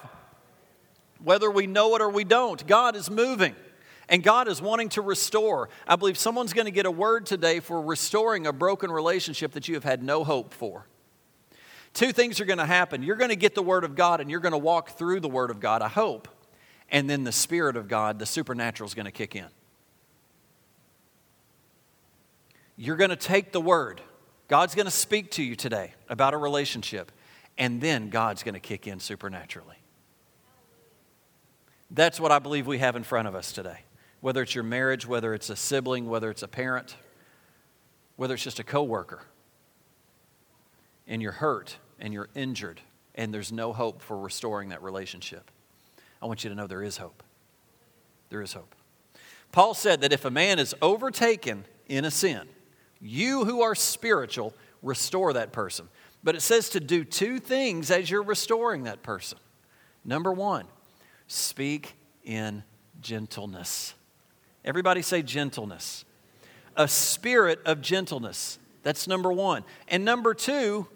whether 1.24 1.50
we 1.50 1.66
know 1.66 1.96
it 1.96 2.02
or 2.02 2.10
we 2.10 2.26
don't. 2.26 2.66
God 2.68 2.98
is 2.98 3.10
moving. 3.10 3.56
And 4.10 4.24
God 4.24 4.48
is 4.48 4.60
wanting 4.60 4.90
to 4.90 5.02
restore. 5.02 5.70
I 5.88 5.96
believe 5.96 6.18
someone's 6.18 6.52
going 6.52 6.66
to 6.66 6.72
get 6.72 6.88
a 6.88 6.92
word 6.92 7.28
today 7.28 7.60
for 7.60 7.80
restoring 7.80 8.48
a 8.48 8.52
broken 8.52 8.92
relationship 8.92 9.52
that 9.52 9.68
you 9.68 9.76
have 9.76 9.84
had 9.84 10.02
no 10.02 10.24
hope 10.24 10.52
for. 10.52 10.88
Two 11.94 12.12
things 12.12 12.42
are 12.42 12.46
going 12.46 12.58
to 12.58 12.66
happen. 12.66 13.04
You're 13.04 13.16
going 13.16 13.30
to 13.30 13.36
get 13.36 13.54
the 13.54 13.64
Word 13.64 13.84
of 13.84 13.96
God 13.96 14.20
and 14.20 14.30
you're 14.30 14.40
going 14.40 14.54
to 14.54 14.58
walk 14.58 14.92
through 14.92 15.20
the 15.20 15.30
Word 15.30 15.52
of 15.52 15.60
God, 15.60 15.82
I 15.82 15.88
hope. 15.88 16.28
And 16.92 17.10
then 17.10 17.24
the 17.24 17.32
Spirit 17.32 17.78
of 17.78 17.88
God, 17.88 18.20
the 18.20 18.26
supernatural, 18.26 18.88
is 18.88 18.94
going 18.94 19.06
to 19.06 19.12
kick 19.12 19.36
in. 19.36 19.48
You're 22.76 22.96
going 22.96 23.12
to 23.12 23.16
take 23.16 23.52
the 23.52 23.62
Word. 23.62 24.02
God's 24.48 24.74
going 24.74 24.86
to 24.86 24.92
speak 24.92 25.32
to 25.32 25.44
you 25.44 25.56
today 25.56 25.94
about 26.08 26.34
a 26.34 26.38
relationship. 26.38 27.12
And 27.58 27.82
then 27.82 28.10
God's 28.10 28.42
going 28.42 28.54
to 28.54 28.60
kick 28.60 28.88
in 28.88 29.00
supernaturally. 29.00 29.76
That's 31.92 32.20
what 32.20 32.32
I 32.32 32.40
believe 32.40 32.68
we 32.68 32.78
have 32.78 32.96
in 32.96 33.04
front 33.04 33.28
of 33.28 33.36
us 33.36 33.52
today 33.52 33.80
whether 34.22 34.42
it's 34.42 34.54
your 34.54 34.64
marriage, 34.64 35.08
whether 35.08 35.34
it's 35.34 35.50
a 35.50 35.56
sibling, 35.56 36.10
whether 36.10 36.30
it's 36.30 36.44
a 36.44 36.48
parent, 36.48 36.96
whether 38.16 38.34
it's 38.34 38.44
just 38.44 38.60
a 38.60 38.64
coworker, 38.64 39.22
and 41.08 41.22
you're 41.22 41.32
hurt 41.32 41.78
and 42.00 42.14
you're 42.14 42.30
injured 42.36 42.82
and 43.16 43.34
there's 43.34 43.52
no 43.52 43.74
hope 43.74 44.02
for 44.02 44.18
restoring 44.18 44.70
that 44.70 44.82
relationship. 44.84 45.52
I 46.22 46.26
want 46.26 46.44
you 46.44 46.50
to 46.50 46.56
know 46.56 46.68
there 46.68 46.84
is 46.84 46.98
hope. 46.98 47.24
There 48.30 48.42
is 48.42 48.54
hope. 48.54 48.76
Paul 49.52 49.74
said 49.74 50.02
that 50.02 50.14
if 50.14 50.26
a 50.26 50.32
man 50.32 50.60
is 50.60 50.76
overtaken 50.82 51.66
in 51.88 52.06
a 52.06 52.12
sin, 52.12 52.48
you 53.02 53.46
who 53.46 53.62
are 53.62 53.74
spiritual, 53.76 54.54
restore 54.84 55.34
that 55.34 55.52
person. 55.52 55.90
But 56.24 56.36
it 56.36 56.42
says 56.42 56.70
to 56.72 56.80
do 56.80 57.04
two 57.04 57.40
things 57.40 57.90
as 57.90 58.10
you're 58.10 58.24
restoring 58.24 58.84
that 58.84 59.02
person. 59.04 59.38
Number 60.04 60.32
one, 60.32 60.66
speak 61.28 61.96
in 62.24 62.64
gentleness. 63.02 63.96
Everybody 64.66 65.02
say 65.02 65.22
gentleness. 65.22 66.06
A 66.76 66.88
spirit 66.88 67.60
of 67.66 67.82
gentleness. 67.82 68.60
That's 68.84 69.08
number 69.08 69.32
one. 69.32 69.64
And 69.88 70.06
number 70.06 70.34
two, 70.34 70.88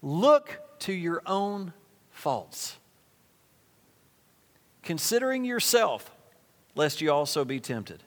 look 0.00 0.58
to 0.80 0.92
your 0.92 1.22
own 1.26 1.72
faults. 2.10 2.78
Considering 4.82 5.44
yourself, 5.44 6.10
lest 6.74 7.00
you 7.00 7.12
also 7.12 7.44
be 7.44 7.60
tempted. 7.60 8.02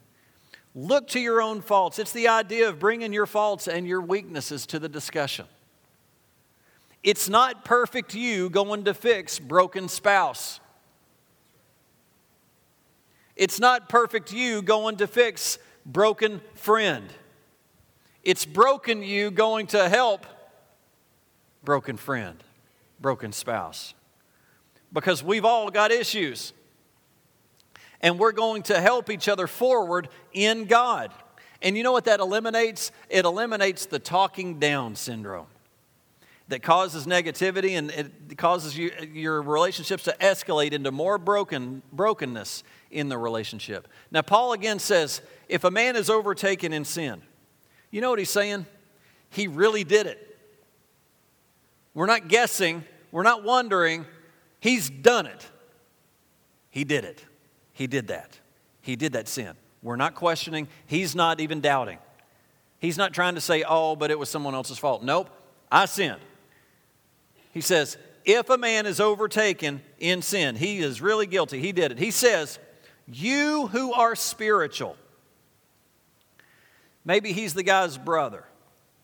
Look 0.74 1.08
to 1.10 1.20
your 1.20 1.41
own 1.41 1.62
faults. 1.62 2.00
It's 2.00 2.12
the 2.12 2.27
idea 2.27 2.67
of 2.67 2.79
bringing 2.79 3.13
your 3.13 3.25
faults 3.25 3.67
and 3.67 3.88
your 3.88 4.01
weaknesses 4.01 4.65
to 4.67 4.79
the 4.79 4.89
discussion. 4.89 5.46
It's 7.01 7.29
not 7.29 7.63
perfect 7.63 8.13
you 8.13 8.50
going 8.50 8.84
to 8.86 8.94
fix 8.94 9.39
broken 9.39 9.88
spouse. 9.88 10.60
It's 13.36 13.60
not 13.60 13.89
perfect 13.89 14.34
you 14.34 14.62
going 14.62 14.98
to 14.98 15.08
fix 15.08 15.60
broken 15.86 16.41
friend. 16.55 17.08
It's 18.24 18.44
broken 18.44 19.03
you 19.03 19.29
going 19.29 19.67
to 19.67 19.88
help 19.88 20.25
broken 21.63 21.96
friend, 21.96 22.44
broken 23.00 23.32
spouse. 23.32 23.94
Because 24.91 25.24
we've 25.24 25.46
all 25.46 25.70
got 25.70 25.91
issues. 25.91 26.53
And 28.05 28.19
we're 28.19 28.33
going 28.33 28.62
to 28.63 28.79
help 28.79 29.09
each 29.09 29.27
other 29.27 29.47
forward 29.47 30.09
in 30.31 30.65
God. 30.65 31.12
And 31.63 31.75
you 31.75 31.81
know 31.81 31.91
what 31.91 32.05
that 32.05 32.19
eliminates? 32.19 32.91
It 33.09 33.25
eliminates 33.25 33.88
the 33.88 33.97
talking 33.97 34.59
down 34.59 34.95
syndrome 34.95 35.47
that 36.47 36.62
causes 36.62 37.07
negativity 37.07 37.71
and 37.71 37.89
it 37.89 38.38
causes 38.38 38.77
you, 38.77 38.91
your 39.12 39.41
relationships 39.41 40.03
to 40.03 40.15
escalate 40.21 40.71
into 40.71 40.91
more 40.91 41.17
broken, 41.17 41.81
brokenness 41.91 42.63
in 42.91 43.09
the 43.09 43.17
relationship. 43.17 43.88
Now, 44.12 44.21
Paul 44.21 44.53
again 44.53 44.77
says 44.77 45.24
if 45.50 45.63
a 45.63 45.71
man 45.71 45.95
is 45.95 46.07
overtaken 46.07 46.74
in 46.74 46.85
sin, 46.85 47.24
you 47.89 48.01
know 48.01 48.12
what 48.12 48.19
he's 48.19 48.29
saying? 48.29 48.67
He 49.31 49.47
really 49.47 49.83
did 49.83 50.05
it. 50.05 50.38
We're 51.95 52.05
not 52.05 52.27
guessing, 52.27 52.83
we're 53.12 53.24
not 53.24 53.43
wondering. 53.43 54.05
He's 54.59 54.91
done 54.91 55.25
it. 55.25 55.47
He 56.69 56.83
did 56.83 57.03
it. 57.03 57.25
He 57.75 57.88
did 57.88 58.08
that. 58.08 58.39
He 58.82 58.96
did 58.96 59.13
that 59.13 59.27
sin. 59.27 59.53
We're 59.84 59.98
not 59.98 60.15
questioning. 60.15 60.67
He's 60.88 61.13
not 61.13 61.39
even 61.41 61.62
doubting. 61.62 62.00
He's 62.79 62.98
not 62.98 63.13
trying 63.13 63.36
to 63.36 63.41
say, 63.41 63.63
oh, 63.67 63.96
but 63.96 64.10
it 64.12 64.17
was 64.17 64.29
someone 64.29 64.55
else's 64.55 64.77
fault. 64.77 65.03
Nope, 65.03 65.29
I 65.72 65.86
sinned. 65.86 66.22
He 67.51 67.62
says, 67.62 67.98
if 68.24 68.50
a 68.50 68.58
man 68.58 68.86
is 68.86 69.00
overtaken 69.00 69.82
in 70.00 70.22
sin, 70.22 70.55
he 70.55 70.79
is 70.79 71.01
really 71.01 71.27
guilty. 71.27 71.60
He 71.60 71.74
did 71.74 71.91
it. 71.91 72.00
He 72.00 72.12
says, 72.12 72.60
you 73.08 73.67
who 73.67 73.94
are 73.94 74.15
spiritual. 74.15 74.96
Maybe 77.03 77.34
he's 77.34 77.53
the 77.53 77.63
guy's 77.63 77.98
brother, 77.98 78.46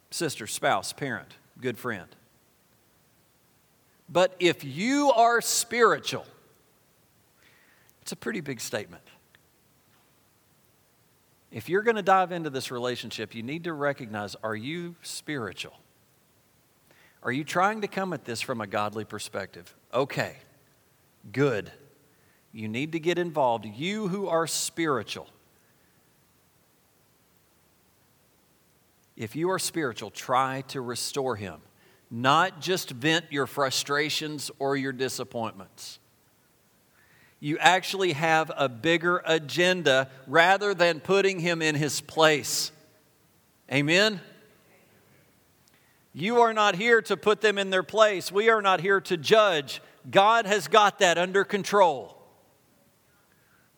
sister, 0.10 0.48
spouse, 0.48 0.94
parent, 0.94 1.36
good 1.60 1.78
friend. 1.78 2.08
But 4.10 4.36
if 4.40 4.64
you 4.64 5.12
are 5.12 5.42
spiritual, 5.42 6.26
it's 8.12 8.14
a 8.14 8.18
pretty 8.18 8.42
big 8.42 8.60
statement. 8.60 9.04
If 11.50 11.70
you're 11.70 11.82
going 11.82 11.96
to 11.96 12.02
dive 12.02 12.34
into 12.34 12.50
this 12.50 12.70
relationship, 12.70 13.34
you 13.34 13.42
need 13.42 13.64
to 13.64 13.72
recognize 13.72 14.36
are 14.44 14.54
you 14.54 14.98
spiritual? 15.02 15.80
Are 17.24 17.32
you 17.32 17.46
trying 17.46 17.80
to 17.80 17.88
come 17.88 18.12
at 18.12 18.26
this 18.26 18.42
from 18.42 18.60
a 18.60 18.68
godly 18.68 19.06
perspective? 19.06 19.74
Okay, 19.94 20.36
good. 21.32 21.72
You 22.52 22.68
need 22.68 22.92
to 22.92 23.00
get 23.00 23.18
involved. 23.18 23.66
You 23.66 24.10
who 24.10 24.28
are 24.28 24.46
spiritual. 24.46 25.30
If 29.16 29.38
you 29.38 29.52
are 29.52 29.60
spiritual, 29.60 30.10
try 30.10 30.66
to 30.68 30.82
restore 30.82 31.38
him. 31.38 31.62
Not 32.10 32.60
just 32.60 32.90
vent 32.90 33.32
your 33.32 33.48
frustrations 33.48 34.52
or 34.60 34.76
your 34.76 34.92
disappointments. 34.92 36.00
You 37.44 37.58
actually 37.58 38.14
have 38.14 38.52
a 38.56 38.70
bigger 38.70 39.24
agenda 39.26 40.10
rather 40.28 40.76
than 40.76 41.00
putting 41.00 41.40
him 41.40 41.62
in 41.62 41.74
his 41.74 42.00
place. 42.00 42.72
Amen? 43.72 44.22
You 46.14 46.42
are 46.42 46.54
not 46.54 46.76
here 46.76 47.02
to 47.02 47.18
put 47.18 47.42
them 47.42 47.58
in 47.58 47.72
their 47.72 47.84
place. 47.84 48.32
We 48.32 48.50
are 48.50 48.62
not 48.62 48.80
here 48.80 49.02
to 49.02 49.18
judge. 49.18 49.82
God 50.10 50.46
has 50.46 50.68
got 50.68 51.00
that 51.00 51.18
under 51.18 51.44
control. 51.44 52.16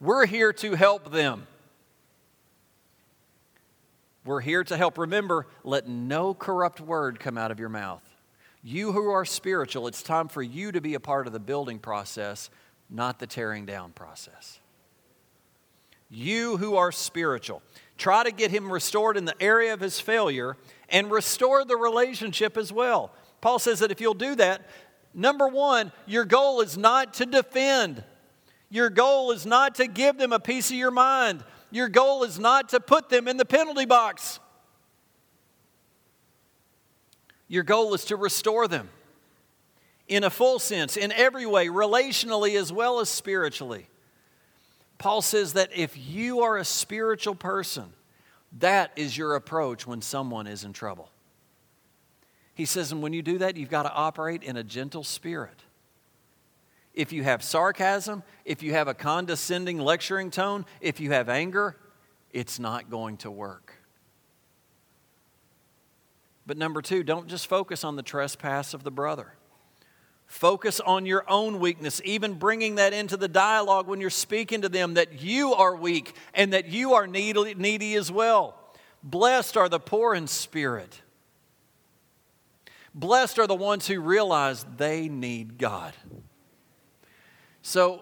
We're 0.01 0.25
here 0.25 0.51
to 0.53 0.73
help 0.73 1.13
them. 1.13 1.47
We're 4.25 4.41
here 4.41 4.65
to 4.65 4.75
help. 4.75 4.97
Remember, 4.97 5.47
let 5.63 5.87
no 5.87 6.33
corrupt 6.33 6.81
word 6.81 7.17
come 7.17 7.37
out 7.37 7.51
of 7.51 7.59
your 7.59 7.69
mouth. 7.69 8.03
You 8.61 8.91
who 8.91 9.09
are 9.09 9.23
spiritual, 9.23 9.87
it's 9.87 10.03
time 10.03 10.27
for 10.27 10.41
you 10.41 10.73
to 10.73 10.81
be 10.81 10.95
a 10.95 10.99
part 10.99 11.27
of 11.27 11.33
the 11.33 11.39
building 11.39 11.79
process, 11.79 12.49
not 12.89 13.19
the 13.19 13.27
tearing 13.27 13.65
down 13.65 13.91
process. 13.91 14.59
You 16.09 16.57
who 16.57 16.75
are 16.75 16.91
spiritual, 16.91 17.63
try 17.97 18.23
to 18.23 18.31
get 18.31 18.51
him 18.51 18.71
restored 18.71 19.17
in 19.17 19.25
the 19.25 19.35
area 19.41 19.73
of 19.73 19.79
his 19.79 19.99
failure 19.99 20.57
and 20.89 21.09
restore 21.09 21.65
the 21.65 21.75
relationship 21.75 22.55
as 22.55 22.71
well. 22.71 23.11
Paul 23.41 23.57
says 23.59 23.79
that 23.79 23.91
if 23.91 23.99
you'll 23.99 24.13
do 24.13 24.35
that, 24.35 24.69
number 25.13 25.47
one, 25.47 25.91
your 26.05 26.23
goal 26.23 26.61
is 26.61 26.77
not 26.77 27.15
to 27.15 27.25
defend. 27.25 28.03
Your 28.69 28.89
goal 28.89 29.31
is 29.31 29.45
not 29.45 29.75
to 29.75 29.87
give 29.87 30.17
them 30.17 30.31
a 30.31 30.39
piece 30.39 30.69
of 30.69 30.77
your 30.77 30.91
mind. 30.91 31.43
Your 31.71 31.89
goal 31.89 32.23
is 32.23 32.37
not 32.37 32.69
to 32.69 32.79
put 32.79 33.09
them 33.09 33.27
in 33.27 33.37
the 33.37 33.45
penalty 33.45 33.85
box. 33.85 34.39
Your 37.47 37.63
goal 37.63 37.93
is 37.93 38.05
to 38.05 38.15
restore 38.15 38.67
them 38.67 38.89
in 40.13 40.23
a 40.23 40.29
full 40.29 40.59
sense, 40.59 40.97
in 40.97 41.11
every 41.11 41.45
way, 41.45 41.67
relationally 41.67 42.59
as 42.59 42.71
well 42.71 42.99
as 42.99 43.09
spiritually. 43.09 43.87
Paul 44.97 45.21
says 45.21 45.53
that 45.53 45.71
if 45.75 45.97
you 45.97 46.41
are 46.41 46.57
a 46.57 46.65
spiritual 46.65 47.35
person, 47.35 47.93
that 48.59 48.91
is 48.95 49.17
your 49.17 49.35
approach 49.35 49.87
when 49.87 50.01
someone 50.01 50.47
is 50.47 50.63
in 50.63 50.73
trouble. 50.73 51.09
He 52.53 52.65
says, 52.65 52.91
and 52.91 53.01
when 53.01 53.13
you 53.13 53.21
do 53.21 53.39
that, 53.39 53.57
you've 53.57 53.69
got 53.69 53.83
to 53.83 53.91
operate 53.91 54.43
in 54.43 54.57
a 54.57 54.63
gentle 54.63 55.03
spirit. 55.03 55.59
If 56.93 57.11
you 57.11 57.23
have 57.23 57.43
sarcasm, 57.43 58.21
if 58.45 58.61
you 58.61 58.73
have 58.73 58.87
a 58.87 58.93
condescending 58.93 59.79
lecturing 59.79 60.29
tone, 60.29 60.65
if 60.79 60.99
you 60.99 61.11
have 61.11 61.27
anger, 61.27 61.75
it's 62.31 62.59
not 62.59 62.91
going 62.91 63.17
to 63.17 63.31
work. 63.31 63.73
But 66.45 66.57
number 66.57 66.81
two, 66.81 67.03
don't 67.03 67.27
just 67.27 67.47
focus 67.47 67.83
on 67.83 67.95
the 67.95 68.03
trespass 68.03 68.75
of 68.75 68.83
the 68.83 68.91
brother. 68.91 69.33
Focus 70.33 70.79
on 70.79 71.05
your 71.05 71.23
own 71.29 71.59
weakness, 71.59 72.01
even 72.03 72.33
bringing 72.33 72.75
that 72.75 72.91
into 72.91 73.15
the 73.15 73.27
dialogue 73.27 73.85
when 73.85 74.01
you're 74.01 74.09
speaking 74.09 74.63
to 74.63 74.67
them 74.67 74.95
that 74.95 75.21
you 75.21 75.53
are 75.53 75.75
weak 75.75 76.15
and 76.33 76.53
that 76.53 76.69
you 76.69 76.95
are 76.95 77.05
needy, 77.05 77.53
needy 77.53 77.93
as 77.93 78.11
well. 78.11 78.57
Blessed 79.03 79.57
are 79.57 79.69
the 79.69 79.79
poor 79.79 80.15
in 80.15 80.25
spirit. 80.25 81.03
Blessed 82.95 83.37
are 83.37 83.45
the 83.45 83.53
ones 83.53 83.85
who 83.85 84.01
realize 84.01 84.65
they 84.75 85.07
need 85.07 85.59
God. 85.59 85.93
So, 87.61 88.01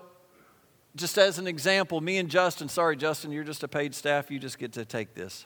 just 0.96 1.18
as 1.18 1.38
an 1.38 1.48
example, 1.48 2.00
me 2.00 2.18
and 2.18 2.30
Justin, 2.30 2.70
sorry, 2.70 2.96
Justin, 2.96 3.34
you're 3.34 3.44
just 3.44 3.62
a 3.64 3.68
paid 3.68 3.94
staff, 3.94 4.32
you 4.32 4.40
just 4.40 4.58
get 4.58 4.72
to 4.72 4.86
take 4.86 5.16
this. 5.16 5.46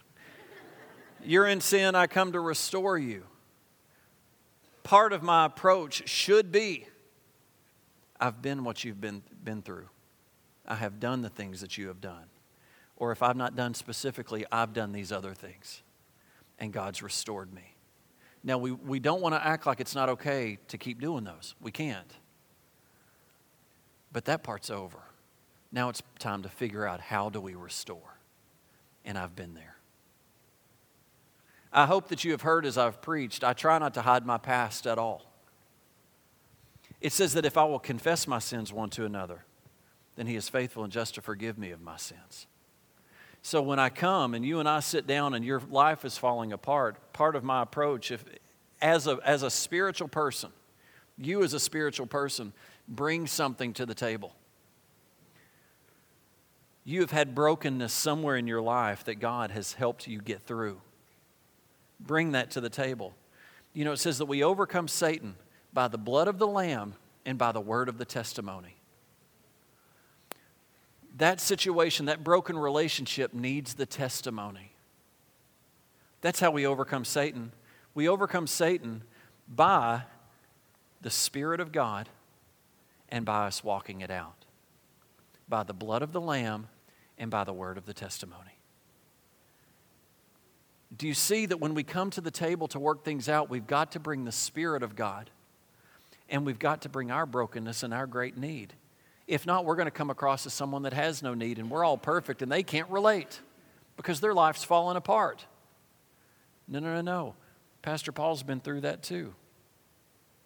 You're 1.23 1.47
in 1.47 1.61
sin, 1.61 1.95
I 1.95 2.05
come 2.05 2.31
to 2.33 2.39
restore 2.39 2.99
you. 2.99 3.23
Part 4.85 5.13
of 5.13 5.23
my 5.23 5.45
approach 5.45 6.07
should 6.07 6.51
be 6.51 6.87
I've 8.19 8.41
been 8.41 8.63
what 8.63 8.83
you've 8.83 9.01
been, 9.01 9.23
been 9.43 9.61
through, 9.61 9.89
I 10.67 10.75
have 10.75 10.99
done 10.99 11.21
the 11.21 11.29
things 11.29 11.59
that 11.61 11.77
you 11.77 11.87
have 11.87 11.99
done. 11.99 12.25
Or 12.95 13.11
if 13.11 13.21
I've 13.21 13.35
not 13.35 13.55
done 13.55 13.73
specifically, 13.73 14.45
I've 14.51 14.73
done 14.73 14.93
these 14.93 15.11
other 15.11 15.33
things, 15.33 15.81
and 16.59 16.71
God's 16.71 17.01
restored 17.01 17.51
me. 17.53 17.75
Now, 18.43 18.57
we, 18.59 18.71
we 18.71 18.99
don't 18.99 19.21
want 19.21 19.33
to 19.33 19.43
act 19.45 19.65
like 19.65 19.81
it's 19.81 19.95
not 19.95 20.07
okay 20.07 20.59
to 20.67 20.77
keep 20.77 21.01
doing 21.01 21.23
those. 21.23 21.55
We 21.59 21.71
can't. 21.71 22.13
But 24.13 24.25
that 24.25 24.43
part's 24.43 24.69
over. 24.69 24.99
Now 25.71 25.89
it's 25.89 26.01
time 26.19 26.43
to 26.43 26.49
figure 26.49 26.87
out 26.87 27.01
how 27.01 27.29
do 27.29 27.41
we 27.41 27.55
restore. 27.55 28.19
And 29.03 29.17
I've 29.17 29.35
been 29.35 29.55
there. 29.55 29.74
I 31.75 31.85
hope 31.85 32.07
that 32.07 32.23
you 32.23 32.31
have 32.31 32.41
heard 32.41 32.65
as 32.65 32.77
I've 32.77 33.01
preached, 33.01 33.43
I 33.43 33.51
try 33.51 33.77
not 33.79 33.93
to 33.95 34.01
hide 34.01 34.25
my 34.25 34.37
past 34.37 34.87
at 34.87 34.97
all. 34.97 35.29
It 37.01 37.11
says 37.11 37.33
that 37.33 37.45
if 37.45 37.57
I 37.57 37.65
will 37.65 37.79
confess 37.79 38.27
my 38.27 38.39
sins 38.39 38.71
one 38.71 38.89
to 38.91 39.03
another, 39.03 39.43
then 40.15 40.25
he 40.25 40.37
is 40.37 40.47
faithful 40.47 40.85
and 40.85 40.93
just 40.93 41.15
to 41.15 41.21
forgive 41.21 41.57
me 41.57 41.71
of 41.71 41.81
my 41.81 41.97
sins. 41.97 42.47
So 43.41 43.61
when 43.61 43.77
I 43.77 43.89
come 43.89 44.33
and 44.33 44.45
you 44.45 44.61
and 44.61 44.69
I 44.69 44.79
sit 44.79 45.05
down 45.05 45.33
and 45.33 45.43
your 45.43 45.61
life 45.69 46.05
is 46.05 46.17
falling 46.17 46.53
apart, 46.53 46.95
part 47.11 47.35
of 47.35 47.43
my 47.43 47.61
approach, 47.61 48.09
if, 48.09 48.23
as, 48.81 49.05
a, 49.05 49.19
as 49.25 49.43
a 49.43 49.51
spiritual 49.51 50.07
person, 50.07 50.51
you 51.17 51.43
as 51.43 51.53
a 51.53 51.59
spiritual 51.59 52.07
person, 52.07 52.53
bring 52.87 53.27
something 53.27 53.73
to 53.73 53.85
the 53.85 53.93
table. 53.93 54.33
You 56.85 57.01
have 57.01 57.11
had 57.11 57.35
brokenness 57.35 57.91
somewhere 57.91 58.37
in 58.37 58.47
your 58.47 58.61
life 58.61 59.03
that 59.03 59.15
God 59.15 59.51
has 59.51 59.73
helped 59.73 60.07
you 60.07 60.21
get 60.21 60.43
through. 60.43 60.79
Bring 61.99 62.31
that 62.33 62.51
to 62.51 62.61
the 62.61 62.69
table. 62.69 63.13
You 63.73 63.85
know, 63.85 63.91
it 63.91 63.97
says 63.97 64.17
that 64.17 64.25
we 64.25 64.43
overcome 64.43 64.87
Satan 64.87 65.35
by 65.73 65.87
the 65.87 65.97
blood 65.97 66.27
of 66.27 66.37
the 66.37 66.47
Lamb 66.47 66.95
and 67.25 67.37
by 67.37 67.51
the 67.51 67.61
word 67.61 67.89
of 67.89 67.97
the 67.97 68.05
testimony 68.05 68.75
that 71.17 71.39
situation, 71.39 72.07
that 72.07 72.23
broken 72.23 72.57
relationship 72.57 73.33
needs 73.33 73.75
the 73.75 73.85
testimony. 73.85 74.73
That's 76.21 76.39
how 76.39 76.51
we 76.51 76.65
overcome 76.65 77.05
Satan. 77.05 77.51
We 77.93 78.09
overcome 78.09 78.47
Satan 78.47 79.03
by 79.47 80.03
the 81.01 81.09
Spirit 81.09 81.59
of 81.59 81.71
God 81.71 82.09
and 83.09 83.25
by 83.25 83.47
us 83.47 83.63
walking 83.63 84.01
it 84.01 84.11
out, 84.11 84.45
by 85.47 85.63
the 85.63 85.73
blood 85.73 86.01
of 86.01 86.11
the 86.11 86.21
Lamb 86.21 86.67
and 87.17 87.31
by 87.31 87.43
the 87.43 87.53
word 87.53 87.77
of 87.77 87.85
the 87.85 87.93
testimony. 87.93 88.59
Do 90.95 91.07
you 91.07 91.13
see 91.13 91.45
that 91.45 91.59
when 91.59 91.73
we 91.73 91.83
come 91.83 92.09
to 92.11 92.21
the 92.21 92.31
table 92.31 92.67
to 92.69 92.79
work 92.79 93.03
things 93.03 93.27
out, 93.27 93.49
we've 93.49 93.67
got 93.67 93.91
to 93.93 93.99
bring 93.99 94.25
the 94.25 94.31
Spirit 94.31 94.83
of 94.83 94.95
God 94.95 95.29
and 96.29 96.45
we've 96.45 96.59
got 96.59 96.81
to 96.81 96.89
bring 96.89 97.11
our 97.11 97.25
brokenness 97.25 97.83
and 97.83 97.93
our 97.93 98.07
great 98.07 98.37
need? 98.37 98.73
If 99.27 99.45
not, 99.45 99.65
we're 99.65 99.75
going 99.75 99.87
to 99.87 99.91
come 99.91 100.09
across 100.09 100.45
as 100.45 100.53
someone 100.53 100.83
that 100.83 100.93
has 100.93 101.23
no 101.23 101.33
need 101.33 101.57
and 101.57 101.69
we're 101.69 101.83
all 101.83 101.97
perfect 101.97 102.41
and 102.41 102.51
they 102.51 102.63
can't 102.63 102.89
relate 102.89 103.41
because 103.97 104.19
their 104.19 104.33
life's 104.33 104.63
fallen 104.63 104.97
apart. 104.97 105.45
No, 106.67 106.79
no, 106.79 106.95
no, 106.95 107.01
no. 107.01 107.35
Pastor 107.81 108.11
Paul's 108.11 108.43
been 108.43 108.59
through 108.59 108.81
that 108.81 109.03
too. 109.03 109.33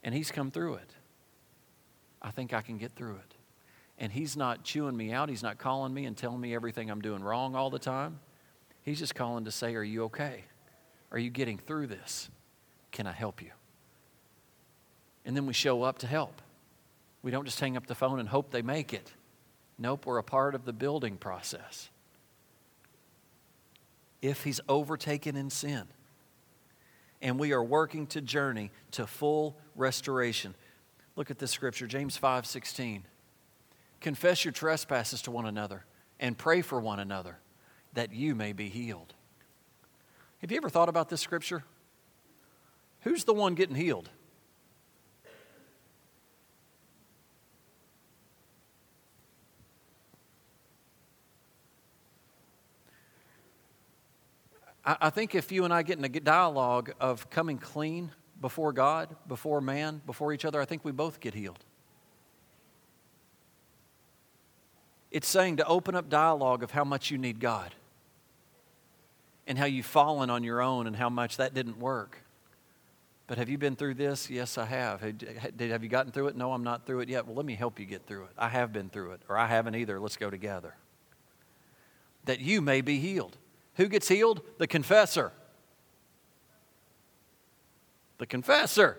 And 0.04 0.16
he's 0.16 0.32
come 0.32 0.52
through 0.52 0.76
it. 0.76 0.94
I 2.22 2.32
think 2.32 2.54
I 2.54 2.62
can 2.62 2.78
get 2.78 2.96
through 2.96 3.16
it. 3.16 3.36
And 3.98 4.12
he's 4.12 4.38
not 4.38 4.64
chewing 4.64 4.96
me 4.96 5.12
out. 5.12 5.30
He's 5.30 5.44
not 5.44 5.58
calling 5.58 5.94
me 5.94 6.06
and 6.06 6.16
telling 6.16 6.40
me 6.40 6.56
everything 6.56 6.90
I'm 6.90 7.02
doing 7.02 7.22
wrong 7.22 7.56
all 7.56 7.70
the 7.70 7.80
time. 7.80 8.20
He's 8.90 8.98
just 8.98 9.14
calling 9.14 9.46
to 9.46 9.52
say, 9.52 9.76
Are 9.76 9.84
you 9.84 10.06
okay? 10.06 10.46
Are 11.12 11.20
you 11.20 11.30
getting 11.30 11.60
through 11.60 11.86
this? 11.86 12.28
Can 12.92 13.06
I 13.06 13.12
help 13.12 13.40
you? 13.40 13.52
And 15.26 15.38
then 15.38 15.46
we 15.46 15.54
show 15.54 15.84
up 15.84 16.00
to 16.00 16.08
help. 16.08 16.42
We 17.22 17.30
don't 17.30 17.46
just 17.46 17.60
hang 17.60 17.78
up 17.78 17.86
the 17.86 17.94
phone 17.94 18.20
and 18.20 18.28
hope 18.28 18.50
they 18.50 18.64
make 18.64 18.92
it. 18.92 19.14
Nope, 19.78 20.08
we're 20.08 20.18
a 20.18 20.24
part 20.24 20.56
of 20.56 20.66
the 20.66 20.74
building 20.74 21.18
process. 21.18 21.92
If 24.24 24.44
he's 24.44 24.60
overtaken 24.68 25.36
in 25.36 25.52
sin, 25.52 25.84
and 27.22 27.38
we 27.38 27.54
are 27.54 27.64
working 27.64 28.08
to 28.08 28.22
journey 28.22 28.72
to 28.92 29.06
full 29.06 29.56
restoration. 29.76 30.56
Look 31.16 31.30
at 31.30 31.38
this 31.38 31.52
scripture, 31.52 31.86
James 31.86 32.18
5 32.18 32.48
16. 32.48 33.04
Confess 34.02 34.44
your 34.44 34.52
trespasses 34.52 35.22
to 35.22 35.32
one 35.32 35.46
another 35.46 35.86
and 36.20 36.36
pray 36.36 36.64
for 36.64 36.80
one 36.80 37.00
another 37.00 37.38
that 37.94 38.14
you 38.14 38.36
may 38.36 38.54
be 38.54 38.70
healed. 38.70 39.14
Have 40.40 40.52
you 40.52 40.58
ever 40.58 40.70
thought 40.70 40.90
about 40.90 41.10
this 41.10 41.22
scripture? 41.22 41.64
Who's 43.02 43.24
the 43.24 43.34
one 43.34 43.56
getting 43.56 43.76
healed? 43.76 44.10
I, 54.86 55.12
think 55.12 55.36
if 55.36 55.52
you 55.52 55.66
and 55.66 55.74
I 55.74 55.84
get 55.84 56.00
in 56.00 56.06
a 56.06 56.10
dialogue 56.10 56.94
of 57.00 57.30
coming 57.30 57.60
clean 57.60 58.12
before 58.42 58.74
God, 58.74 59.16
before 59.28 59.62
man, 59.62 60.02
before 60.06 60.34
each 60.34 60.46
other, 60.46 60.60
I 60.60 60.66
think 60.66 60.84
we 60.84 60.92
both 60.92 61.20
get 61.20 61.36
healed. 61.36 61.64
It's 65.12 65.28
saying 65.28 65.58
to 65.58 65.66
open 65.66 65.96
up 65.96 66.10
dialogue 66.10 66.64
of 66.64 66.72
how 66.72 66.84
much 66.84 67.10
you 67.12 67.18
need 67.18 67.40
God 67.40 67.74
and 69.48 69.58
how 69.58 69.66
you've 69.66 69.86
fallen 69.86 70.30
on 70.30 70.44
your 70.44 70.62
own 70.62 70.86
and 70.86 70.96
how 70.96 71.10
much 71.10 71.38
that 71.38 71.54
didn't 71.54 71.80
work. 71.80 72.24
But 73.26 73.38
have 73.38 73.50
you 73.50 73.58
been 73.58 73.76
through 73.76 73.96
this? 73.96 74.30
Yes, 74.30 74.58
I 74.58 74.66
have. 74.66 75.02
Have 75.02 75.84
you 75.84 75.90
gotten 75.90 76.12
through 76.12 76.28
it? 76.28 76.36
No, 76.36 76.52
I'm 76.52 76.64
not 76.64 76.86
through 76.86 77.02
it 77.02 77.10
yet. 77.10 77.26
Well, 77.26 77.36
let 77.36 77.46
me 77.46 77.56
help 77.56 77.80
you 77.80 77.86
get 77.86 78.06
through 78.06 78.24
it. 78.24 78.32
I 78.38 78.50
have 78.50 78.74
been 78.74 78.90
through 78.90 79.12
it, 79.12 79.22
or 79.30 79.38
I 79.38 79.46
haven't 79.46 79.76
either. 79.76 80.00
Let's 80.00 80.18
go 80.18 80.30
together. 80.30 80.76
That 82.26 82.40
you 82.40 82.62
may 82.62 82.82
be 82.82 83.00
healed. 83.00 83.38
Who 83.76 83.88
gets 83.88 84.08
healed? 84.08 84.42
The 84.58 84.68
confessor. 84.68 85.32
The 88.18 88.26
confessor. 88.26 88.98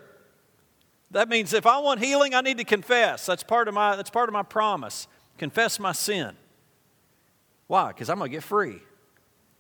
That 1.11 1.29
means 1.29 1.53
if 1.53 1.67
I 1.67 1.79
want 1.81 2.01
healing, 2.01 2.35
I 2.35 2.41
need 2.41 2.59
to 2.59 2.65
confess. 2.65 3.27
That's 3.27 3.43
part 3.43 3.67
of 3.67 3.75
my, 3.75 3.97
that's 3.97 4.11
part 4.11 4.29
of 4.29 4.33
my 4.33 4.45
promise. 4.45 5.09
Confess 5.41 5.81
my 5.81 5.93
sin. 5.93 6.37
Why? 7.67 7.89
Because 7.89 8.11
I'm 8.11 8.19
going 8.19 8.31
to 8.31 8.37
get 8.37 8.43
free 8.45 8.83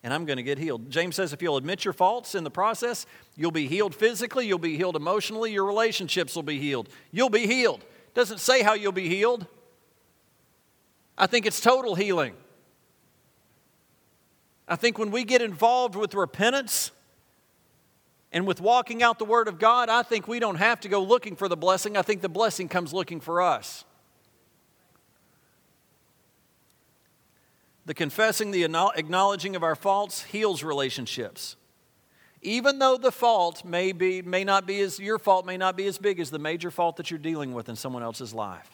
and 0.03 0.13
I'm 0.13 0.27
going 0.27 0.37
to 0.37 0.43
get 0.43 0.59
healed. 0.59 0.91
James 0.91 1.17
says 1.17 1.33
if 1.33 1.41
you'll 1.41 1.57
admit 1.57 1.87
your 1.87 1.95
faults 1.95 2.35
in 2.35 2.45
the 2.45 2.51
process, 2.51 3.07
you'll 3.35 3.51
be 3.51 3.67
healed 3.67 3.95
physically, 3.95 4.47
you'll 4.47 4.59
be 4.59 4.77
healed 4.77 4.95
emotionally, 4.95 5.53
your 5.53 5.65
relationships 5.65 6.37
will 6.37 6.43
be 6.43 6.59
healed. 6.59 6.91
You'll 7.13 7.31
be 7.31 7.47
healed. 7.47 7.83
Doesn't 8.13 8.41
say 8.41 8.63
how 8.63 8.75
you'll 8.75 8.93
be 8.93 9.09
healed. 9.09 9.47
I 11.17 11.27
think 11.27 11.47
it's 11.47 11.63
total 11.63 11.95
healing. 11.95 12.35
I 14.69 14.77
think 14.77 14.99
when 14.99 15.11
we 15.11 15.25
get 15.25 15.41
involved 15.41 15.97
with 15.97 16.15
repentance, 16.15 16.91
And 18.33 18.47
with 18.47 18.61
walking 18.61 19.03
out 19.03 19.19
the 19.19 19.25
Word 19.25 19.49
of 19.49 19.59
God, 19.59 19.89
I 19.89 20.03
think 20.03 20.29
we 20.29 20.39
don't 20.41 20.57
have 20.57 20.81
to 20.81 20.89
go 20.89 21.03
looking 21.03 21.37
for 21.37 21.49
the 21.49 21.57
blessing. 21.57 21.97
I 21.97 22.03
think 22.03 22.21
the 22.21 22.29
blessing 22.29 22.69
comes 22.69 22.93
looking 22.93 23.21
for 23.21 23.41
us. 23.43 23.85
The 27.91 27.95
confessing, 27.95 28.53
the 28.53 28.63
acknowledging 28.63 29.57
of 29.57 29.65
our 29.65 29.75
faults 29.75 30.23
heals 30.23 30.63
relationships. 30.63 31.57
Even 32.41 32.79
though 32.79 32.97
the 32.97 33.11
fault 33.11 33.65
may, 33.65 33.91
be, 33.91 34.23
may 34.23 34.45
not 34.45 34.65
be 34.65 34.81
as, 34.81 35.01
your 35.01 35.19
fault 35.19 35.45
may 35.45 35.57
not 35.57 35.77
be 35.77 35.89
as 35.89 35.99
big 35.99 36.21
as 36.21 36.31
the 36.31 36.39
major 36.39 36.71
fault 36.71 36.99
that 36.99 37.11
you're 37.11 37.19
dealing 37.19 37.53
with 37.53 37.69
in 37.69 37.75
someone 37.75 38.05
else's 38.05 38.33
life. 38.33 38.71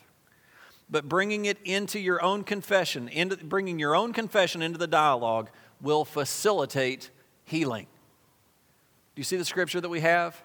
But 0.91 1.09
bringing 1.09 1.47
it 1.47 1.57
into 1.65 1.99
your 1.99 2.23
own 2.23 2.45
confession, 2.45 3.09
into, 3.09 3.39
bringing 3.39 3.79
your 3.79 3.97
own 3.97 4.13
confession 4.13 4.61
into 4.61 4.77
the 4.77 4.87
dialogue 4.87 5.49
will 5.81 6.05
facilitate 6.05 7.09
healing. 7.47 7.87
Do 9.15 9.21
you 9.21 9.25
see 9.25 9.39
the 9.39 9.47
scripture 9.47 9.81
that 9.81 9.89
we 9.89 10.01
have? 10.01 10.39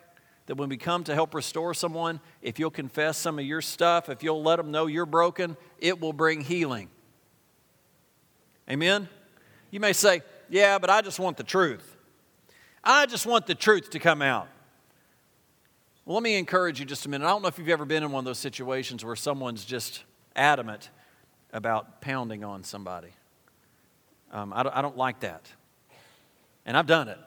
That 0.46 0.56
when 0.56 0.70
we 0.70 0.78
come 0.78 1.04
to 1.04 1.14
help 1.14 1.36
restore 1.36 1.74
someone, 1.74 2.22
if 2.42 2.58
you'll 2.58 2.72
confess 2.72 3.18
some 3.18 3.38
of 3.38 3.44
your 3.44 3.60
stuff, 3.60 4.08
if 4.08 4.24
you'll 4.24 4.42
let 4.42 4.56
them 4.56 4.72
know 4.72 4.86
you're 4.86 5.06
broken, 5.06 5.58
it 5.78 6.00
will 6.00 6.14
bring 6.14 6.40
healing. 6.40 6.88
Amen? 8.72 9.10
You 9.70 9.82
may 9.82 9.92
say, 9.92 10.22
Yeah, 10.50 10.80
but 10.80 10.90
I 10.90 11.02
just 11.02 11.20
want 11.20 11.36
the 11.36 11.44
truth. 11.44 11.98
I 12.84 13.06
just 13.06 13.26
want 13.26 13.46
the 13.46 13.54
truth 13.54 13.90
to 13.92 14.00
come 14.00 14.22
out. 14.22 14.48
Well, 16.06 16.16
let 16.16 16.24
me 16.24 16.38
encourage 16.38 16.80
you 16.80 16.86
just 16.86 17.06
a 17.06 17.10
minute. 17.10 17.26
I 17.26 17.30
don't 17.30 17.42
know 17.42 17.50
if 17.50 17.60
you've 17.60 17.70
ever 17.70 17.86
been 17.86 18.02
in 18.02 18.12
one 18.12 18.20
of 18.22 18.26
those 18.26 18.40
situations 18.40 19.04
where 19.06 19.16
someone's 19.16 19.66
just 19.66 20.04
adamant 20.36 20.90
about 21.54 22.02
pounding 22.02 22.44
on 22.44 22.64
somebody. 22.64 23.10
Um, 24.32 24.54
I, 24.54 24.64
don't, 24.64 24.76
I 24.76 24.82
don't 24.82 24.98
like 24.98 25.20
that. 25.20 25.52
And 26.66 26.78
I've 26.78 26.88
done 26.88 27.10
it. 27.10 27.20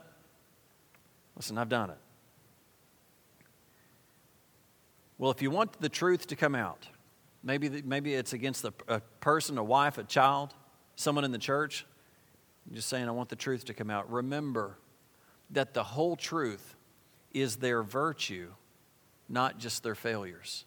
Listen, 1.36 1.58
I've 1.58 1.68
done 1.68 1.90
it. 1.90 1.98
Well, 5.18 5.30
if 5.30 5.42
you 5.42 5.50
want 5.50 5.78
the 5.80 5.88
truth 5.88 6.26
to 6.28 6.36
come 6.36 6.54
out, 6.54 6.88
maybe, 7.42 7.82
maybe 7.84 8.14
it's 8.14 8.32
against 8.32 8.64
a 8.64 9.00
person, 9.20 9.58
a 9.58 9.64
wife, 9.64 9.98
a 9.98 10.04
child, 10.04 10.54
someone 10.96 11.24
in 11.24 11.32
the 11.32 11.38
church. 11.38 11.86
Just 12.72 12.88
saying, 12.88 13.08
I 13.08 13.12
want 13.12 13.28
the 13.28 13.36
truth 13.36 13.66
to 13.66 13.74
come 13.74 13.90
out. 13.90 14.10
Remember 14.10 14.78
that 15.50 15.74
the 15.74 15.84
whole 15.84 16.16
truth 16.16 16.76
is 17.32 17.56
their 17.56 17.82
virtue, 17.82 18.48
not 19.28 19.58
just 19.58 19.82
their 19.82 19.94
failures. 19.94 20.64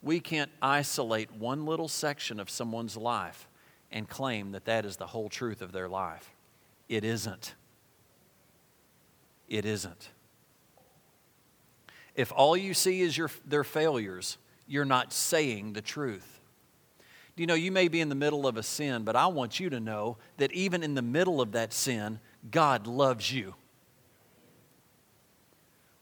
We 0.00 0.20
can't 0.20 0.50
isolate 0.60 1.32
one 1.32 1.66
little 1.66 1.88
section 1.88 2.38
of 2.38 2.50
someone's 2.50 2.96
life 2.96 3.48
and 3.90 4.08
claim 4.08 4.52
that 4.52 4.64
that 4.64 4.84
is 4.84 4.96
the 4.96 5.06
whole 5.06 5.28
truth 5.28 5.62
of 5.62 5.72
their 5.72 5.88
life. 5.88 6.30
It 6.88 7.04
isn't. 7.04 7.54
It 9.48 9.64
isn't. 9.64 10.10
If 12.14 12.32
all 12.34 12.56
you 12.56 12.74
see 12.74 13.00
is 13.00 13.16
your, 13.16 13.30
their 13.46 13.64
failures, 13.64 14.38
you're 14.66 14.84
not 14.84 15.12
saying 15.12 15.72
the 15.72 15.82
truth. 15.82 16.40
You 17.36 17.46
know, 17.46 17.54
you 17.54 17.72
may 17.72 17.88
be 17.88 18.00
in 18.00 18.08
the 18.08 18.14
middle 18.14 18.46
of 18.46 18.56
a 18.56 18.62
sin, 18.62 19.04
but 19.04 19.16
I 19.16 19.26
want 19.26 19.58
you 19.58 19.70
to 19.70 19.80
know 19.80 20.18
that 20.36 20.52
even 20.52 20.82
in 20.82 20.94
the 20.94 21.02
middle 21.02 21.40
of 21.40 21.52
that 21.52 21.72
sin, 21.72 22.20
God 22.50 22.86
loves 22.86 23.32
you. 23.32 23.54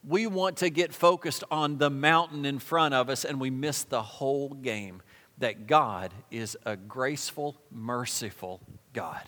We 0.07 0.27
want 0.27 0.57
to 0.59 0.71
get 0.71 0.93
focused 0.93 1.45
on 1.51 1.79
the 1.79 1.91
mountain 1.91 2.45
in 2.45 2.59
front 2.59 2.95
of 2.95 3.09
us 3.09 3.25
and 3.25 3.39
we 3.39 3.51
miss 3.51 3.85
the 3.85 4.03
whole 4.03 4.49
game 4.49 5.03
that 5.39 5.67
God 5.67 6.13
is 6.31 6.57
a 6.65 6.77
graceful, 6.77 7.57
merciful 7.71 8.61
God. 8.93 9.23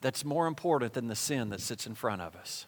That's 0.00 0.24
more 0.24 0.46
important 0.46 0.94
than 0.94 1.08
the 1.08 1.14
sin 1.14 1.50
that 1.50 1.60
sits 1.60 1.86
in 1.86 1.94
front 1.94 2.22
of 2.22 2.34
us. 2.34 2.66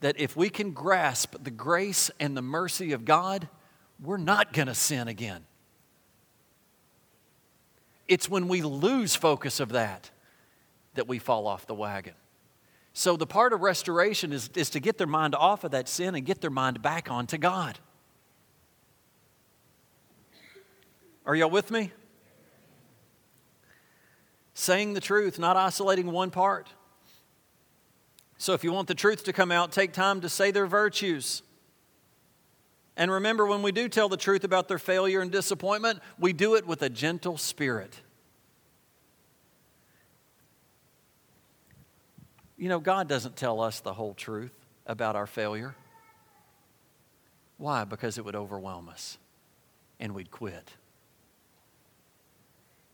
That 0.00 0.18
if 0.20 0.36
we 0.36 0.50
can 0.50 0.72
grasp 0.72 1.36
the 1.42 1.50
grace 1.50 2.10
and 2.20 2.36
the 2.36 2.42
mercy 2.42 2.92
of 2.92 3.04
God, 3.04 3.48
we're 4.02 4.16
not 4.16 4.52
going 4.52 4.68
to 4.68 4.74
sin 4.74 5.08
again. 5.08 5.44
It's 8.08 8.28
when 8.28 8.48
we 8.48 8.62
lose 8.62 9.14
focus 9.14 9.60
of 9.60 9.70
that 9.70 10.10
that 10.94 11.06
we 11.06 11.18
fall 11.18 11.46
off 11.46 11.66
the 11.66 11.74
wagon. 11.74 12.14
So, 12.92 13.16
the 13.16 13.26
part 13.26 13.52
of 13.52 13.60
restoration 13.60 14.32
is, 14.32 14.50
is 14.56 14.70
to 14.70 14.80
get 14.80 14.98
their 14.98 15.06
mind 15.06 15.36
off 15.36 15.62
of 15.62 15.70
that 15.70 15.88
sin 15.88 16.16
and 16.16 16.26
get 16.26 16.40
their 16.40 16.50
mind 16.50 16.82
back 16.82 17.08
onto 17.08 17.38
God. 17.38 17.78
Are 21.24 21.36
y'all 21.36 21.50
with 21.50 21.70
me? 21.70 21.92
Saying 24.54 24.94
the 24.94 25.00
truth, 25.00 25.38
not 25.38 25.56
isolating 25.56 26.10
one 26.10 26.30
part. 26.30 26.68
So, 28.38 28.54
if 28.54 28.64
you 28.64 28.72
want 28.72 28.88
the 28.88 28.94
truth 28.96 29.22
to 29.24 29.32
come 29.32 29.52
out, 29.52 29.70
take 29.70 29.92
time 29.92 30.20
to 30.22 30.28
say 30.28 30.50
their 30.50 30.66
virtues. 30.66 31.42
And 33.00 33.10
remember, 33.10 33.46
when 33.46 33.62
we 33.62 33.72
do 33.72 33.88
tell 33.88 34.10
the 34.10 34.18
truth 34.18 34.44
about 34.44 34.68
their 34.68 34.78
failure 34.78 35.22
and 35.22 35.30
disappointment, 35.30 36.00
we 36.18 36.34
do 36.34 36.54
it 36.54 36.66
with 36.66 36.82
a 36.82 36.90
gentle 36.90 37.38
spirit. 37.38 37.98
You 42.58 42.68
know, 42.68 42.78
God 42.78 43.08
doesn't 43.08 43.36
tell 43.36 43.62
us 43.62 43.80
the 43.80 43.94
whole 43.94 44.12
truth 44.12 44.52
about 44.84 45.16
our 45.16 45.26
failure. 45.26 45.74
Why? 47.56 47.84
Because 47.84 48.18
it 48.18 48.24
would 48.26 48.36
overwhelm 48.36 48.90
us 48.90 49.16
and 49.98 50.14
we'd 50.14 50.30
quit. 50.30 50.74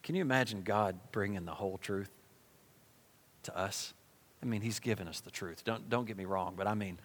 Can 0.05 0.15
you 0.15 0.21
imagine 0.21 0.63
God 0.63 0.97
bringing 1.11 1.47
the 1.47 1.55
whole 1.55 1.79
truth 1.79 2.11
to 3.43 3.59
us? 3.59 3.93
I 4.41 4.47
mean, 4.47 4.61
He's 4.61 4.79
given 4.79 5.09
us 5.09 5.19
the 5.19 5.33
truth. 5.33 5.65
Don't, 5.65 5.91
don't 5.91 6.07
get 6.07 6.17
me 6.17 6.27
wrong, 6.27 6.55
but 6.57 6.69
I 6.69 6.75
mean, 6.75 7.01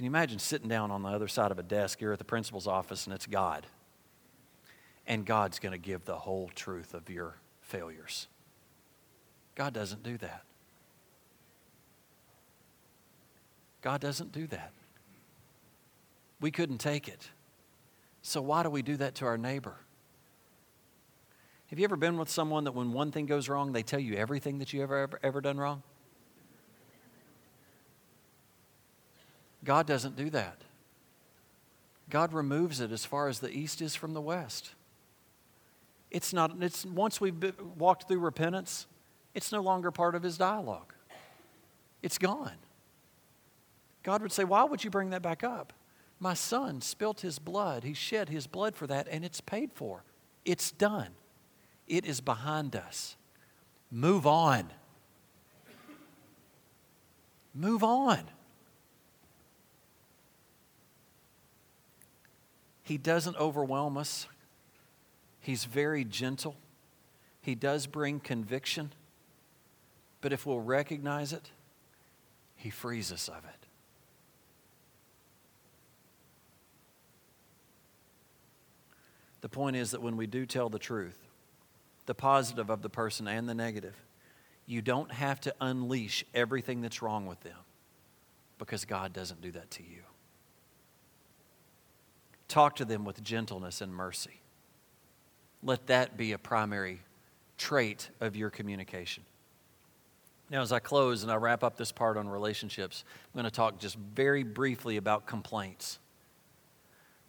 can 0.00 0.06
you 0.06 0.10
imagine 0.12 0.38
sitting 0.38 0.66
down 0.66 0.90
on 0.90 1.02
the 1.02 1.10
other 1.10 1.28
side 1.28 1.50
of 1.50 1.58
a 1.58 1.62
desk 1.62 1.98
here 1.98 2.10
at 2.10 2.18
the 2.18 2.24
principal's 2.24 2.66
office 2.66 3.04
and 3.04 3.14
it's 3.14 3.26
God? 3.26 3.66
And 5.06 5.26
God's 5.26 5.58
going 5.58 5.72
to 5.72 5.78
give 5.78 6.06
the 6.06 6.16
whole 6.16 6.50
truth 6.54 6.94
of 6.94 7.10
your 7.10 7.34
failures. 7.60 8.26
God 9.54 9.74
doesn't 9.74 10.02
do 10.02 10.16
that. 10.16 10.44
God 13.82 14.00
doesn't 14.00 14.32
do 14.32 14.46
that. 14.46 14.72
We 16.40 16.50
couldn't 16.50 16.78
take 16.78 17.06
it. 17.06 17.28
So, 18.22 18.40
why 18.40 18.62
do 18.62 18.70
we 18.70 18.80
do 18.80 18.96
that 18.96 19.16
to 19.16 19.26
our 19.26 19.36
neighbor? 19.36 19.76
Have 21.66 21.78
you 21.78 21.84
ever 21.84 21.96
been 21.96 22.16
with 22.16 22.30
someone 22.30 22.64
that 22.64 22.72
when 22.72 22.94
one 22.94 23.12
thing 23.12 23.26
goes 23.26 23.50
wrong, 23.50 23.72
they 23.72 23.82
tell 23.82 24.00
you 24.00 24.14
everything 24.14 24.60
that 24.60 24.72
you 24.72 24.82
ever, 24.82 24.96
ever, 24.96 25.20
ever 25.22 25.40
done 25.42 25.58
wrong? 25.58 25.82
God 29.64 29.86
doesn't 29.86 30.16
do 30.16 30.30
that. 30.30 30.62
God 32.08 32.32
removes 32.32 32.80
it 32.80 32.90
as 32.90 33.04
far 33.04 33.28
as 33.28 33.38
the 33.38 33.50
east 33.50 33.80
is 33.80 33.94
from 33.94 34.14
the 34.14 34.20
west. 34.20 34.72
It's 36.10 36.32
not, 36.32 36.52
it's, 36.60 36.84
once 36.84 37.20
we've 37.20 37.38
been, 37.38 37.54
walked 37.78 38.08
through 38.08 38.18
repentance, 38.18 38.86
it's 39.34 39.52
no 39.52 39.60
longer 39.60 39.90
part 39.90 40.14
of 40.14 40.22
his 40.22 40.36
dialogue. 40.36 40.92
It's 42.02 42.18
gone. 42.18 42.56
God 44.02 44.22
would 44.22 44.32
say, 44.32 44.44
Why 44.44 44.64
would 44.64 44.82
you 44.82 44.90
bring 44.90 45.10
that 45.10 45.22
back 45.22 45.44
up? 45.44 45.72
My 46.18 46.34
son 46.34 46.80
spilt 46.80 47.20
his 47.20 47.38
blood. 47.38 47.84
He 47.84 47.94
shed 47.94 48.28
his 48.28 48.46
blood 48.46 48.74
for 48.74 48.86
that, 48.86 49.06
and 49.10 49.24
it's 49.24 49.40
paid 49.40 49.72
for. 49.72 50.04
It's 50.44 50.70
done. 50.72 51.08
It 51.86 52.04
is 52.04 52.20
behind 52.20 52.76
us. 52.76 53.16
Move 53.90 54.26
on. 54.26 54.70
Move 57.54 57.82
on. 57.82 58.24
He 62.90 62.98
doesn't 62.98 63.36
overwhelm 63.36 63.96
us, 63.96 64.26
He's 65.38 65.64
very 65.64 66.04
gentle. 66.04 66.56
He 67.40 67.54
does 67.54 67.86
bring 67.86 68.18
conviction, 68.18 68.90
but 70.20 70.32
if 70.32 70.44
we'll 70.44 70.58
recognize 70.58 71.32
it, 71.32 71.52
He 72.56 72.68
frees 72.68 73.12
us 73.12 73.28
of 73.28 73.44
it. 73.44 73.66
The 79.40 79.48
point 79.48 79.76
is 79.76 79.92
that 79.92 80.02
when 80.02 80.16
we 80.16 80.26
do 80.26 80.44
tell 80.44 80.68
the 80.68 80.80
truth, 80.80 81.28
the 82.06 82.14
positive 82.14 82.70
of 82.70 82.82
the 82.82 82.90
person 82.90 83.28
and 83.28 83.48
the 83.48 83.54
negative, 83.54 83.94
you 84.66 84.82
don't 84.82 85.12
have 85.12 85.40
to 85.42 85.54
unleash 85.60 86.24
everything 86.34 86.80
that's 86.80 87.02
wrong 87.02 87.26
with 87.26 87.40
them 87.44 87.58
because 88.58 88.84
God 88.84 89.12
doesn't 89.12 89.40
do 89.40 89.52
that 89.52 89.70
to 89.70 89.84
you. 89.84 90.02
Talk 92.50 92.74
to 92.76 92.84
them 92.84 93.04
with 93.04 93.22
gentleness 93.22 93.80
and 93.80 93.94
mercy. 93.94 94.40
Let 95.62 95.86
that 95.86 96.16
be 96.16 96.32
a 96.32 96.38
primary 96.38 97.00
trait 97.56 98.10
of 98.20 98.34
your 98.34 98.50
communication. 98.50 99.22
Now, 100.50 100.60
as 100.60 100.72
I 100.72 100.80
close 100.80 101.22
and 101.22 101.30
I 101.30 101.36
wrap 101.36 101.62
up 101.62 101.76
this 101.76 101.92
part 101.92 102.16
on 102.16 102.28
relationships, 102.28 103.04
I'm 103.32 103.40
going 103.40 103.48
to 103.48 103.54
talk 103.54 103.78
just 103.78 103.94
very 103.94 104.42
briefly 104.42 104.96
about 104.96 105.28
complaints. 105.28 106.00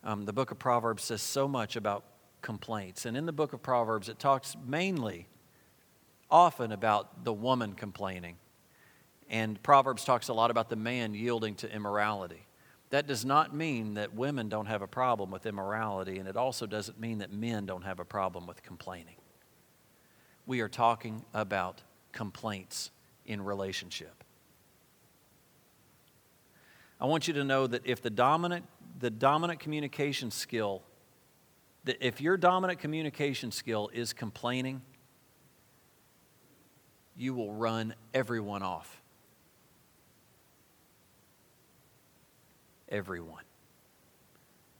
Um, 0.03 0.25
the 0.25 0.33
book 0.33 0.49
of 0.49 0.57
Proverbs 0.57 1.03
says 1.03 1.21
so 1.21 1.47
much 1.47 1.75
about 1.75 2.03
complaints. 2.41 3.05
And 3.05 3.15
in 3.15 3.27
the 3.27 3.31
book 3.31 3.53
of 3.53 3.61
Proverbs, 3.61 4.09
it 4.09 4.17
talks 4.17 4.57
mainly, 4.65 5.27
often 6.31 6.71
about 6.71 7.25
the 7.25 7.33
woman 7.33 7.73
complaining 7.73 8.37
And 9.31 9.63
Proverbs 9.63 10.03
talks 10.03 10.27
a 10.27 10.33
lot 10.33 10.51
about 10.51 10.69
the 10.69 10.75
man 10.75 11.13
yielding 11.13 11.55
to 11.55 11.71
immorality. 11.71 12.47
That 12.91 13.07
does 13.07 13.25
not 13.25 13.55
mean 13.55 13.95
that 13.95 14.13
women 14.13 14.49
don't 14.49 14.65
have 14.65 14.81
a 14.81 14.87
problem 14.87 15.31
with 15.31 15.45
immorality, 15.45 16.19
and 16.19 16.27
it 16.27 16.35
also 16.35 16.65
doesn't 16.65 16.99
mean 16.99 17.19
that 17.19 17.31
men 17.31 17.65
don't 17.65 17.83
have 17.83 17.99
a 17.99 18.05
problem 18.05 18.45
with 18.45 18.61
complaining. 18.63 19.15
We 20.45 20.59
are 20.59 20.67
talking 20.67 21.23
about 21.33 21.81
complaints 22.11 22.91
in 23.25 23.41
relationship. 23.41 24.23
I 26.99 27.05
want 27.05 27.27
you 27.29 27.33
to 27.35 27.45
know 27.45 27.65
that 27.65 27.81
if 27.85 28.01
the 28.01 28.09
dominant, 28.09 28.65
the 28.99 29.09
dominant 29.09 29.61
communication 29.61 30.29
skill, 30.29 30.83
that 31.85 32.05
if 32.05 32.19
your 32.19 32.35
dominant 32.35 32.79
communication 32.79 33.51
skill 33.51 33.89
is 33.93 34.11
complaining, 34.11 34.81
you 37.15 37.33
will 37.33 37.53
run 37.53 37.95
everyone 38.13 38.63
off. 38.63 39.00
Everyone. 42.91 43.43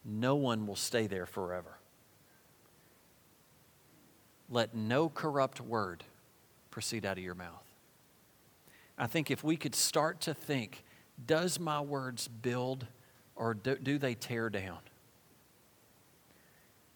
No 0.06 0.36
one 0.36 0.68
will 0.68 0.76
stay 0.76 1.08
there 1.08 1.26
forever. 1.26 1.78
Let 4.50 4.76
no 4.76 5.10
corrupt 5.10 5.62
word 5.62 6.04
proceed 6.70 7.06
out 7.06 7.18
of 7.18 7.24
your 7.24 7.36
mouth. 7.36 7.64
I 8.98 9.08
think 9.08 9.32
if 9.32 9.44
we 9.44 9.56
could 9.58 9.74
start 9.74 10.22
to 10.22 10.34
think, 10.34 10.84
does 11.26 11.60
my 11.60 11.82
words 11.82 12.28
build 12.28 12.86
or 13.36 13.54
do, 13.54 13.76
do 13.76 13.98
they 13.98 14.14
tear 14.14 14.50
down? 14.50 14.80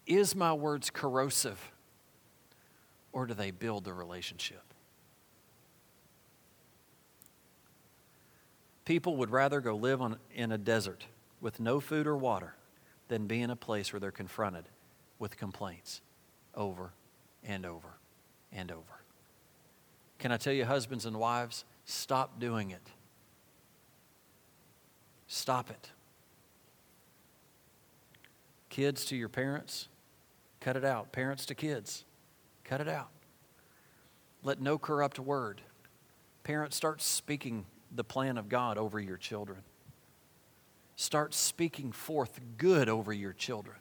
Is 0.06 0.36
my 0.36 0.52
words 0.52 0.90
corrosive 0.90 1.72
or 3.12 3.26
do 3.26 3.34
they 3.34 3.50
build 3.50 3.84
the 3.84 3.92
relationship? 3.92 4.62
People 8.86 9.16
would 9.16 9.30
rather 9.30 9.60
go 9.60 9.76
live 9.76 10.00
on, 10.00 10.16
in 10.32 10.52
a 10.52 10.58
desert 10.58 11.04
with 11.40 11.60
no 11.60 11.80
food 11.80 12.06
or 12.06 12.16
water 12.16 12.54
than 13.08 13.26
be 13.26 13.42
in 13.42 13.50
a 13.50 13.56
place 13.56 13.92
where 13.92 14.00
they're 14.00 14.10
confronted 14.12 14.64
with 15.18 15.36
complaints 15.36 16.00
over 16.54 16.92
and 17.44 17.66
over 17.66 17.98
and 18.52 18.70
over. 18.70 19.02
Can 20.18 20.30
I 20.30 20.36
tell 20.36 20.52
you, 20.52 20.64
husbands 20.64 21.04
and 21.04 21.18
wives, 21.18 21.64
stop 21.84 22.38
doing 22.38 22.70
it. 22.70 22.88
Stop 25.26 25.68
it. 25.68 25.90
Kids 28.68 29.04
to 29.06 29.16
your 29.16 29.28
parents, 29.28 29.88
cut 30.60 30.76
it 30.76 30.84
out. 30.84 31.10
Parents 31.10 31.44
to 31.46 31.56
kids, 31.56 32.04
cut 32.62 32.80
it 32.80 32.88
out. 32.88 33.08
Let 34.44 34.60
no 34.60 34.78
corrupt 34.78 35.18
word. 35.18 35.60
Parents, 36.44 36.76
start 36.76 37.02
speaking 37.02 37.66
the 37.96 38.04
plan 38.04 38.38
of 38.38 38.48
God 38.48 38.78
over 38.78 39.00
your 39.00 39.16
children. 39.16 39.58
Start 40.96 41.34
speaking 41.34 41.92
forth 41.92 42.40
good 42.56 42.88
over 42.88 43.12
your 43.12 43.32
children. 43.32 43.76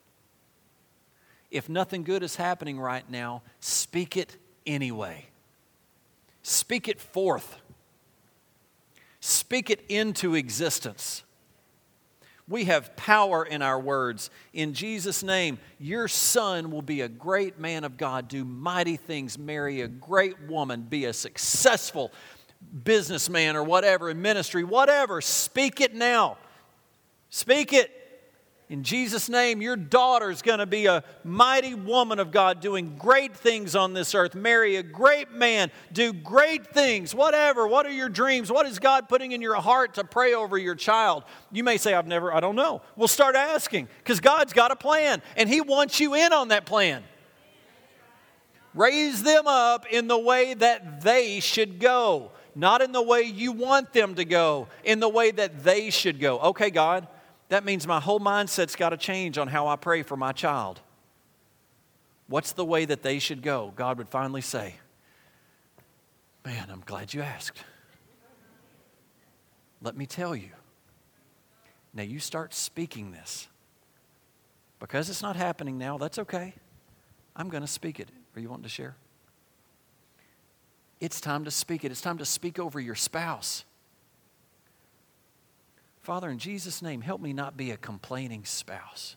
If 1.51 1.69
nothing 1.69 2.03
good 2.03 2.23
is 2.23 2.35
happening 2.35 2.79
right 2.79 3.09
now, 3.09 3.41
speak 3.59 4.17
it 4.17 4.35
anyway. 4.65 5.27
Speak 6.43 6.87
it 6.87 6.99
forth. 6.99 7.57
Speak 9.21 9.69
it 9.69 9.83
into 9.87 10.35
existence. 10.35 11.23
We 12.47 12.65
have 12.65 12.95
power 12.95 13.43
in 13.43 13.63
our 13.63 13.79
words. 13.79 14.29
In 14.53 14.73
Jesus' 14.73 15.23
name, 15.23 15.57
your 15.79 16.07
son 16.07 16.69
will 16.69 16.83
be 16.83 17.01
a 17.01 17.07
great 17.07 17.57
man 17.59 17.83
of 17.83 17.97
God, 17.97 18.27
do 18.27 18.45
mighty 18.45 18.97
things, 18.97 19.39
marry 19.39 19.81
a 19.81 19.87
great 19.87 20.39
woman, 20.43 20.81
be 20.83 21.05
a 21.05 21.13
successful 21.13 22.11
businessman 22.83 23.55
or 23.55 23.63
whatever, 23.63 24.09
in 24.09 24.21
ministry, 24.21 24.63
whatever, 24.63 25.21
speak 25.21 25.81
it 25.81 25.93
now. 25.93 26.37
Speak 27.29 27.73
it. 27.73 27.91
In 28.67 28.81
Jesus' 28.81 29.29
name, 29.29 29.61
your 29.61 29.75
daughter 29.75 30.31
is 30.31 30.41
going 30.41 30.57
to 30.57 30.65
be 30.65 30.87
a 30.87 31.03
mighty 31.23 31.75
woman 31.75 32.17
of 32.17 32.31
God 32.31 32.61
doing 32.61 32.95
great 32.97 33.35
things 33.35 33.75
on 33.75 33.93
this 33.93 34.15
earth. 34.15 34.33
Marry 34.33 34.77
a 34.77 34.83
great 34.83 35.31
man, 35.31 35.69
do 35.93 36.11
great 36.11 36.65
things, 36.73 37.13
whatever. 37.13 37.67
What 37.67 37.85
are 37.85 37.91
your 37.91 38.09
dreams? 38.09 38.51
What 38.51 38.65
is 38.65 38.79
God 38.79 39.07
putting 39.07 39.33
in 39.33 39.41
your 39.41 39.55
heart 39.55 39.95
to 39.95 40.03
pray 40.03 40.33
over 40.33 40.57
your 40.57 40.73
child? 40.73 41.25
You 41.51 41.63
may 41.63 41.77
say, 41.77 41.93
I've 41.93 42.07
never, 42.07 42.33
I 42.33 42.39
don't 42.39 42.55
know. 42.55 42.81
We'll 42.95 43.07
start 43.07 43.35
asking 43.35 43.87
because 43.99 44.19
God's 44.19 44.51
got 44.51 44.71
a 44.71 44.75
plan 44.75 45.21
and 45.37 45.47
He 45.47 45.61
wants 45.61 45.99
you 45.99 46.15
in 46.15 46.33
on 46.33 46.47
that 46.47 46.65
plan. 46.65 47.03
Raise 48.73 49.21
them 49.21 49.45
up 49.45 49.85
in 49.91 50.07
the 50.07 50.17
way 50.17 50.55
that 50.55 51.01
they 51.01 51.39
should 51.39 51.79
go 51.79 52.31
not 52.55 52.81
in 52.81 52.93
the 52.93 53.01
way 53.01 53.21
you 53.21 53.51
want 53.51 53.93
them 53.93 54.15
to 54.15 54.25
go, 54.25 54.67
in 54.83 54.99
the 54.99 55.09
way 55.09 55.31
that 55.31 55.63
they 55.63 55.89
should 55.89 56.19
go. 56.19 56.39
Okay, 56.39 56.69
God, 56.69 57.07
that 57.49 57.65
means 57.65 57.85
my 57.85 57.99
whole 57.99 58.19
mindset's 58.19 58.75
got 58.75 58.89
to 58.89 58.97
change 58.97 59.37
on 59.37 59.47
how 59.47 59.67
I 59.67 59.75
pray 59.75 60.01
for 60.01 60.15
my 60.15 60.31
child. 60.31 60.79
What's 62.27 62.53
the 62.53 62.65
way 62.65 62.85
that 62.85 63.03
they 63.03 63.19
should 63.19 63.41
go? 63.43 63.73
God 63.75 63.97
would 63.97 64.09
finally 64.09 64.41
say, 64.41 64.75
Man, 66.45 66.67
I'm 66.69 66.83
glad 66.85 67.13
you 67.13 67.21
asked. 67.21 67.63
Let 69.81 69.97
me 69.97 70.05
tell 70.05 70.35
you. 70.35 70.49
Now 71.91 72.03
you 72.03 72.19
start 72.19 72.53
speaking 72.53 73.11
this. 73.11 73.47
Because 74.79 75.09
it's 75.09 75.23
not 75.23 75.35
happening 75.35 75.77
now, 75.77 75.97
that's 75.97 76.19
okay. 76.19 76.53
I'm 77.35 77.49
going 77.49 77.61
to 77.61 77.67
speak 77.67 77.99
it. 77.99 78.09
Are 78.35 78.39
you 78.39 78.49
wanting 78.49 78.63
to 78.63 78.69
share? 78.69 78.95
It's 80.99 81.19
time 81.19 81.45
to 81.45 81.51
speak 81.51 81.83
it. 81.83 81.91
It's 81.91 82.01
time 82.01 82.17
to 82.19 82.25
speak 82.25 82.57
over 82.59 82.79
your 82.79 82.95
spouse. 82.95 83.65
Father, 86.01 86.29
in 86.29 86.37
Jesus' 86.37 86.81
name, 86.81 87.01
help 87.01 87.19
me 87.19 87.33
not 87.33 87.57
be 87.57 87.71
a 87.71 87.77
complaining 87.77 88.45
spouse, 88.45 89.15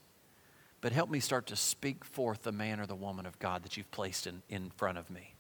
but 0.80 0.92
help 0.92 1.10
me 1.10 1.20
start 1.20 1.46
to 1.48 1.56
speak 1.56 2.04
forth 2.04 2.42
the 2.42 2.52
man 2.52 2.80
or 2.80 2.86
the 2.86 2.94
woman 2.94 3.26
of 3.26 3.38
God 3.38 3.62
that 3.62 3.76
you've 3.76 3.90
placed 3.90 4.26
in, 4.26 4.42
in 4.48 4.70
front 4.70 4.96
of 4.96 5.10
me. 5.10 5.34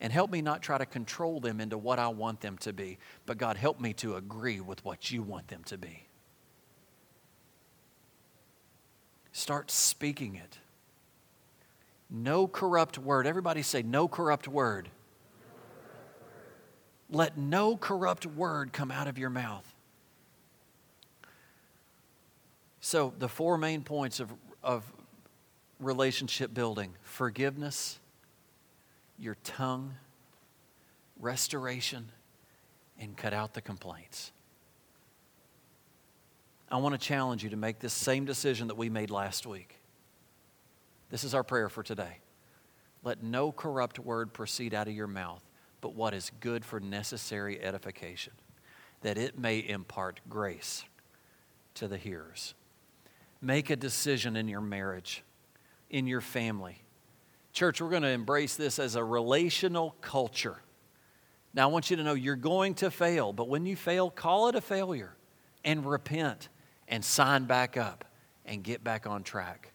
And 0.00 0.12
help 0.12 0.30
me 0.30 0.42
not 0.42 0.60
try 0.60 0.76
to 0.76 0.84
control 0.84 1.40
them 1.40 1.60
into 1.60 1.78
what 1.78 1.98
I 1.98 2.08
want 2.08 2.42
them 2.42 2.58
to 2.58 2.72
be, 2.72 2.98
but 3.24 3.38
God, 3.38 3.56
help 3.56 3.80
me 3.80 3.94
to 3.94 4.16
agree 4.16 4.60
with 4.60 4.84
what 4.84 5.10
you 5.10 5.22
want 5.22 5.48
them 5.48 5.62
to 5.64 5.78
be. 5.78 6.06
Start 9.32 9.70
speaking 9.70 10.36
it. 10.36 10.58
No 12.10 12.46
corrupt 12.46 12.98
word. 12.98 13.26
Everybody 13.26 13.62
say, 13.62 13.82
no 13.82 14.06
corrupt 14.06 14.46
word. 14.46 14.90
Let 17.14 17.38
no 17.38 17.76
corrupt 17.76 18.26
word 18.26 18.72
come 18.72 18.90
out 18.90 19.06
of 19.06 19.18
your 19.18 19.30
mouth. 19.30 19.64
So, 22.80 23.14
the 23.18 23.28
four 23.28 23.56
main 23.56 23.82
points 23.82 24.18
of, 24.20 24.32
of 24.62 24.82
relationship 25.78 26.52
building 26.52 26.92
forgiveness, 27.02 28.00
your 29.16 29.36
tongue, 29.44 29.94
restoration, 31.20 32.10
and 32.98 33.16
cut 33.16 33.32
out 33.32 33.54
the 33.54 33.62
complaints. 33.62 34.32
I 36.68 36.78
want 36.78 36.94
to 36.94 36.98
challenge 36.98 37.44
you 37.44 37.50
to 37.50 37.56
make 37.56 37.78
this 37.78 37.92
same 37.92 38.24
decision 38.24 38.66
that 38.66 38.76
we 38.76 38.90
made 38.90 39.10
last 39.10 39.46
week. 39.46 39.76
This 41.10 41.22
is 41.22 41.32
our 41.32 41.44
prayer 41.44 41.68
for 41.68 41.84
today. 41.84 42.18
Let 43.04 43.22
no 43.22 43.52
corrupt 43.52 44.00
word 44.00 44.32
proceed 44.32 44.74
out 44.74 44.88
of 44.88 44.94
your 44.94 45.06
mouth, 45.06 45.44
but 45.84 45.94
what 45.94 46.14
is 46.14 46.32
good 46.40 46.64
for 46.64 46.80
necessary 46.80 47.62
edification, 47.62 48.32
that 49.02 49.18
it 49.18 49.38
may 49.38 49.58
impart 49.58 50.18
grace 50.30 50.82
to 51.74 51.86
the 51.86 51.98
hearers. 51.98 52.54
Make 53.42 53.68
a 53.68 53.76
decision 53.76 54.34
in 54.34 54.48
your 54.48 54.62
marriage, 54.62 55.22
in 55.90 56.06
your 56.06 56.22
family. 56.22 56.80
Church, 57.52 57.82
we're 57.82 57.90
going 57.90 58.00
to 58.00 58.08
embrace 58.08 58.56
this 58.56 58.78
as 58.78 58.94
a 58.94 59.04
relational 59.04 59.94
culture. 60.00 60.56
Now, 61.52 61.68
I 61.68 61.70
want 61.70 61.90
you 61.90 61.96
to 61.98 62.02
know 62.02 62.14
you're 62.14 62.34
going 62.34 62.72
to 62.76 62.90
fail, 62.90 63.34
but 63.34 63.50
when 63.50 63.66
you 63.66 63.76
fail, 63.76 64.08
call 64.08 64.48
it 64.48 64.54
a 64.54 64.62
failure 64.62 65.14
and 65.66 65.84
repent 65.84 66.48
and 66.88 67.04
sign 67.04 67.44
back 67.44 67.76
up 67.76 68.06
and 68.46 68.62
get 68.62 68.82
back 68.82 69.06
on 69.06 69.22
track. 69.22 69.74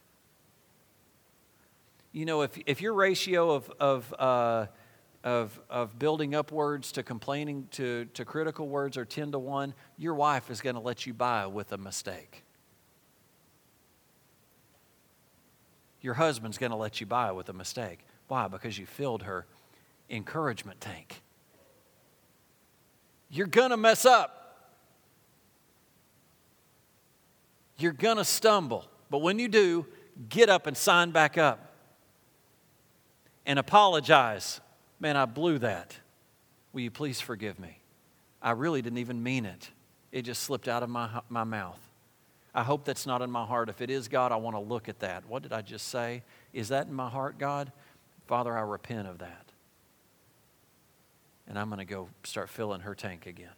You 2.10 2.24
know, 2.24 2.42
if, 2.42 2.58
if 2.66 2.80
your 2.80 2.94
ratio 2.94 3.52
of, 3.52 3.70
of 3.78 4.14
uh, 4.18 4.66
of, 5.22 5.60
of 5.68 5.98
building 5.98 6.34
up 6.34 6.50
words 6.50 6.92
to 6.92 7.02
complaining 7.02 7.68
to, 7.72 8.06
to 8.14 8.24
critical 8.24 8.68
words 8.68 8.96
are 8.96 9.04
10 9.04 9.32
to 9.32 9.38
1, 9.38 9.74
your 9.98 10.14
wife 10.14 10.50
is 10.50 10.60
going 10.60 10.76
to 10.76 10.80
let 10.80 11.06
you 11.06 11.12
by 11.12 11.46
with 11.46 11.72
a 11.72 11.78
mistake. 11.78 12.42
Your 16.00 16.14
husband's 16.14 16.56
going 16.56 16.70
to 16.70 16.76
let 16.76 17.00
you 17.00 17.06
by 17.06 17.32
with 17.32 17.48
a 17.50 17.52
mistake. 17.52 18.00
Why? 18.28 18.48
Because 18.48 18.78
you 18.78 18.86
filled 18.86 19.22
her 19.24 19.46
encouragement 20.08 20.80
tank. 20.80 21.22
You're 23.28 23.46
going 23.46 23.70
to 23.70 23.76
mess 23.76 24.06
up. 24.06 24.36
You're 27.76 27.92
going 27.92 28.16
to 28.16 28.24
stumble. 28.24 28.86
But 29.10 29.18
when 29.18 29.38
you 29.38 29.48
do, 29.48 29.86
get 30.28 30.48
up 30.48 30.66
and 30.66 30.76
sign 30.76 31.10
back 31.10 31.36
up 31.36 31.74
and 33.44 33.58
apologize 33.58 34.60
Man, 35.00 35.16
I 35.16 35.24
blew 35.24 35.58
that. 35.58 35.96
Will 36.72 36.82
you 36.82 36.90
please 36.90 37.20
forgive 37.20 37.58
me? 37.58 37.78
I 38.42 38.52
really 38.52 38.82
didn't 38.82 38.98
even 38.98 39.22
mean 39.22 39.46
it. 39.46 39.70
It 40.12 40.22
just 40.22 40.42
slipped 40.42 40.68
out 40.68 40.82
of 40.82 40.90
my, 40.90 41.08
my 41.28 41.44
mouth. 41.44 41.80
I 42.54 42.62
hope 42.62 42.84
that's 42.84 43.06
not 43.06 43.22
in 43.22 43.30
my 43.30 43.44
heart. 43.44 43.68
If 43.68 43.80
it 43.80 43.90
is, 43.90 44.08
God, 44.08 44.32
I 44.32 44.36
want 44.36 44.56
to 44.56 44.60
look 44.60 44.88
at 44.88 45.00
that. 45.00 45.24
What 45.26 45.42
did 45.42 45.52
I 45.52 45.62
just 45.62 45.88
say? 45.88 46.22
Is 46.52 46.68
that 46.68 46.88
in 46.88 46.94
my 46.94 47.08
heart, 47.08 47.38
God? 47.38 47.72
Father, 48.26 48.56
I 48.56 48.62
repent 48.62 49.08
of 49.08 49.18
that. 49.18 49.46
And 51.48 51.58
I'm 51.58 51.68
going 51.68 51.78
to 51.78 51.84
go 51.84 52.08
start 52.24 52.48
filling 52.48 52.80
her 52.80 52.94
tank 52.94 53.26
again. 53.26 53.50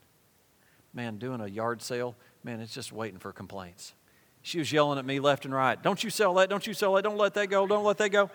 Man, 0.94 1.18
doing 1.18 1.40
a 1.40 1.46
yard 1.46 1.80
sale, 1.80 2.14
man, 2.44 2.60
it's 2.60 2.74
just 2.74 2.92
waiting 2.92 3.18
for 3.18 3.32
complaints. 3.32 3.94
She 4.42 4.58
was 4.58 4.72
yelling 4.72 4.98
at 4.98 5.04
me 5.04 5.20
left 5.20 5.44
and 5.44 5.54
right. 5.54 5.80
Don't 5.80 6.02
you 6.02 6.10
sell 6.10 6.34
that. 6.34 6.50
Don't 6.50 6.66
you 6.66 6.74
sell 6.74 6.94
that. 6.94 7.02
Don't 7.02 7.16
let 7.16 7.34
that 7.34 7.48
go. 7.48 7.66
Don't 7.66 7.84
let 7.84 7.98
that 7.98 8.10
go. 8.10 8.30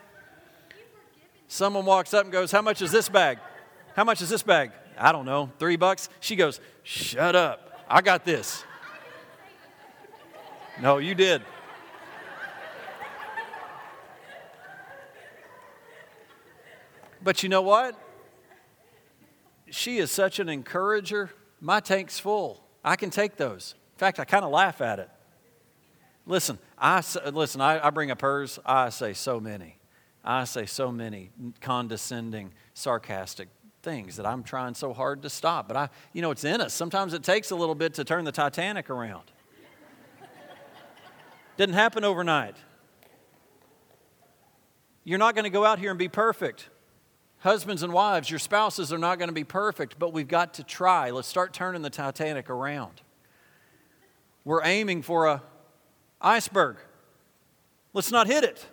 Someone 1.47 1.85
walks 1.85 2.13
up 2.13 2.23
and 2.23 2.31
goes, 2.31 2.51
How 2.51 2.61
much 2.61 2.81
is 2.81 2.91
this 2.91 3.09
bag? 3.09 3.39
How 3.95 4.03
much 4.03 4.21
is 4.21 4.29
this 4.29 4.43
bag? 4.43 4.71
I 4.97 5.11
don't 5.11 5.25
know, 5.25 5.51
three 5.59 5.75
bucks? 5.75 6.09
She 6.19 6.35
goes, 6.35 6.59
Shut 6.83 7.35
up. 7.35 7.85
I 7.89 8.01
got 8.01 8.25
this. 8.25 8.63
No, 10.81 10.97
you 10.97 11.15
did. 11.15 11.41
But 17.23 17.43
you 17.43 17.49
know 17.49 17.61
what? 17.61 17.99
She 19.69 19.97
is 19.97 20.11
such 20.11 20.39
an 20.39 20.47
encourager. 20.49 21.31
My 21.59 21.79
tank's 21.79 22.19
full. 22.19 22.63
I 22.83 22.95
can 22.95 23.09
take 23.09 23.35
those. 23.35 23.75
In 23.95 23.99
fact, 23.99 24.19
I 24.19 24.25
kind 24.25 24.45
of 24.45 24.51
laugh 24.51 24.79
at 24.79 24.99
it. 24.99 25.09
Listen, 26.25 26.59
I, 26.77 27.01
listen 27.31 27.61
I, 27.61 27.85
I 27.85 27.89
bring 27.89 28.11
up 28.11 28.21
hers. 28.21 28.59
I 28.65 28.89
say 28.89 29.13
so 29.13 29.39
many. 29.39 29.76
I 30.29 30.43
say 30.43 30.65
so 30.65 30.91
many 30.91 31.29
condescending, 31.61 32.51
sarcastic 32.73 33.47
things 33.81 34.17
that 34.17 34.25
I'm 34.25 34.43
trying 34.43 34.73
so 34.73 34.91
hard 34.91 35.21
to 35.21 35.29
stop. 35.29 35.69
But 35.69 35.77
I, 35.77 35.89
you 36.11 36.21
know, 36.21 36.31
it's 36.31 36.43
in 36.43 36.59
us. 36.59 36.73
Sometimes 36.73 37.13
it 37.13 37.23
takes 37.23 37.51
a 37.51 37.55
little 37.55 37.75
bit 37.75 37.93
to 37.93 38.03
turn 38.03 38.25
the 38.25 38.33
Titanic 38.33 38.89
around. 38.89 39.31
Didn't 41.55 41.75
happen 41.75 42.03
overnight. 42.03 42.57
You're 45.05 45.17
not 45.17 45.33
going 45.33 45.45
to 45.45 45.49
go 45.49 45.63
out 45.63 45.79
here 45.79 45.91
and 45.91 45.97
be 45.97 46.09
perfect. 46.09 46.67
Husbands 47.39 47.81
and 47.81 47.93
wives, 47.93 48.29
your 48.29 48.39
spouses 48.39 48.91
are 48.91 48.97
not 48.97 49.19
going 49.19 49.29
to 49.29 49.33
be 49.33 49.45
perfect, 49.45 49.97
but 49.97 50.11
we've 50.11 50.27
got 50.27 50.55
to 50.55 50.63
try. 50.63 51.11
Let's 51.11 51.27
start 51.27 51.53
turning 51.53 51.83
the 51.83 51.89
Titanic 51.89 52.49
around. 52.49 53.01
We're 54.43 54.65
aiming 54.65 55.03
for 55.03 55.27
a 55.27 55.41
iceberg. 56.19 56.77
Let's 57.93 58.11
not 58.11 58.27
hit 58.27 58.43
it. 58.43 58.67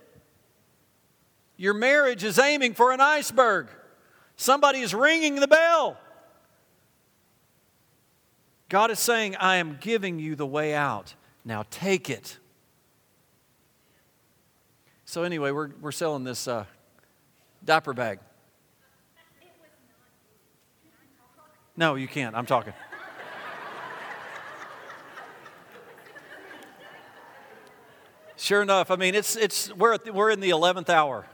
Your 1.56 1.74
marriage 1.74 2.24
is 2.24 2.38
aiming 2.38 2.74
for 2.74 2.92
an 2.92 3.00
iceberg. 3.00 3.68
Somebody 4.36 4.80
is 4.80 4.94
ringing 4.94 5.36
the 5.36 5.48
bell. 5.48 5.96
God 8.68 8.90
is 8.90 8.98
saying, 8.98 9.36
I 9.36 9.56
am 9.56 9.78
giving 9.80 10.18
you 10.18 10.34
the 10.34 10.46
way 10.46 10.74
out. 10.74 11.14
Now 11.44 11.64
take 11.70 12.10
it. 12.10 12.38
So, 15.04 15.22
anyway, 15.22 15.52
we're, 15.52 15.70
we're 15.80 15.92
selling 15.92 16.24
this 16.24 16.48
uh, 16.48 16.64
diaper 17.64 17.92
bag. 17.92 18.18
No, 21.76 21.94
you 21.94 22.08
can't. 22.08 22.34
I'm 22.34 22.46
talking. 22.46 22.72
sure 28.36 28.62
enough, 28.62 28.90
I 28.90 28.96
mean, 28.96 29.14
it's, 29.14 29.36
it's, 29.36 29.74
we're, 29.74 29.98
the, 29.98 30.12
we're 30.12 30.30
in 30.30 30.40
the 30.40 30.50
11th 30.50 30.88
hour, 30.88 31.26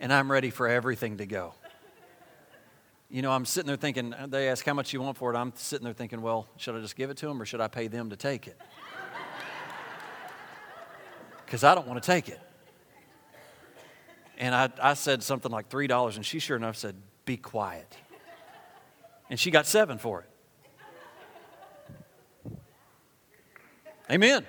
and 0.00 0.12
I'm 0.12 0.30
ready 0.30 0.50
for 0.50 0.68
everything 0.68 1.18
to 1.18 1.26
go. 1.26 1.54
You 3.08 3.22
know, 3.22 3.30
I'm 3.30 3.44
sitting 3.44 3.68
there 3.68 3.76
thinking, 3.76 4.14
they 4.28 4.48
ask 4.48 4.64
how 4.64 4.74
much 4.74 4.92
you 4.92 5.00
want 5.00 5.16
for 5.16 5.32
it. 5.32 5.36
I'm 5.36 5.52
sitting 5.54 5.84
there 5.84 5.94
thinking, 5.94 6.22
well, 6.22 6.48
should 6.56 6.74
I 6.74 6.80
just 6.80 6.96
give 6.96 7.08
it 7.10 7.16
to 7.18 7.26
them 7.26 7.40
or 7.40 7.44
should 7.44 7.60
I 7.60 7.68
pay 7.68 7.86
them 7.86 8.10
to 8.10 8.16
take 8.16 8.46
it? 8.46 8.60
Because 11.44 11.62
I 11.62 11.76
don't 11.76 11.86
want 11.86 12.02
to 12.02 12.04
take 12.04 12.28
it. 12.28 12.40
And 14.36 14.52
I, 14.52 14.68
I 14.82 14.94
said 14.94 15.22
something 15.22 15.52
like 15.52 15.68
$3, 15.68 16.16
and 16.16 16.26
she 16.26 16.40
sure 16.40 16.56
enough 16.56 16.76
said, 16.76 16.96
be 17.24 17.36
quiet. 17.36 17.96
And 19.30 19.38
she 19.38 19.52
got 19.52 19.66
seven 19.66 19.98
for 19.98 20.26
it. 22.44 22.52
Amen. 24.10 24.44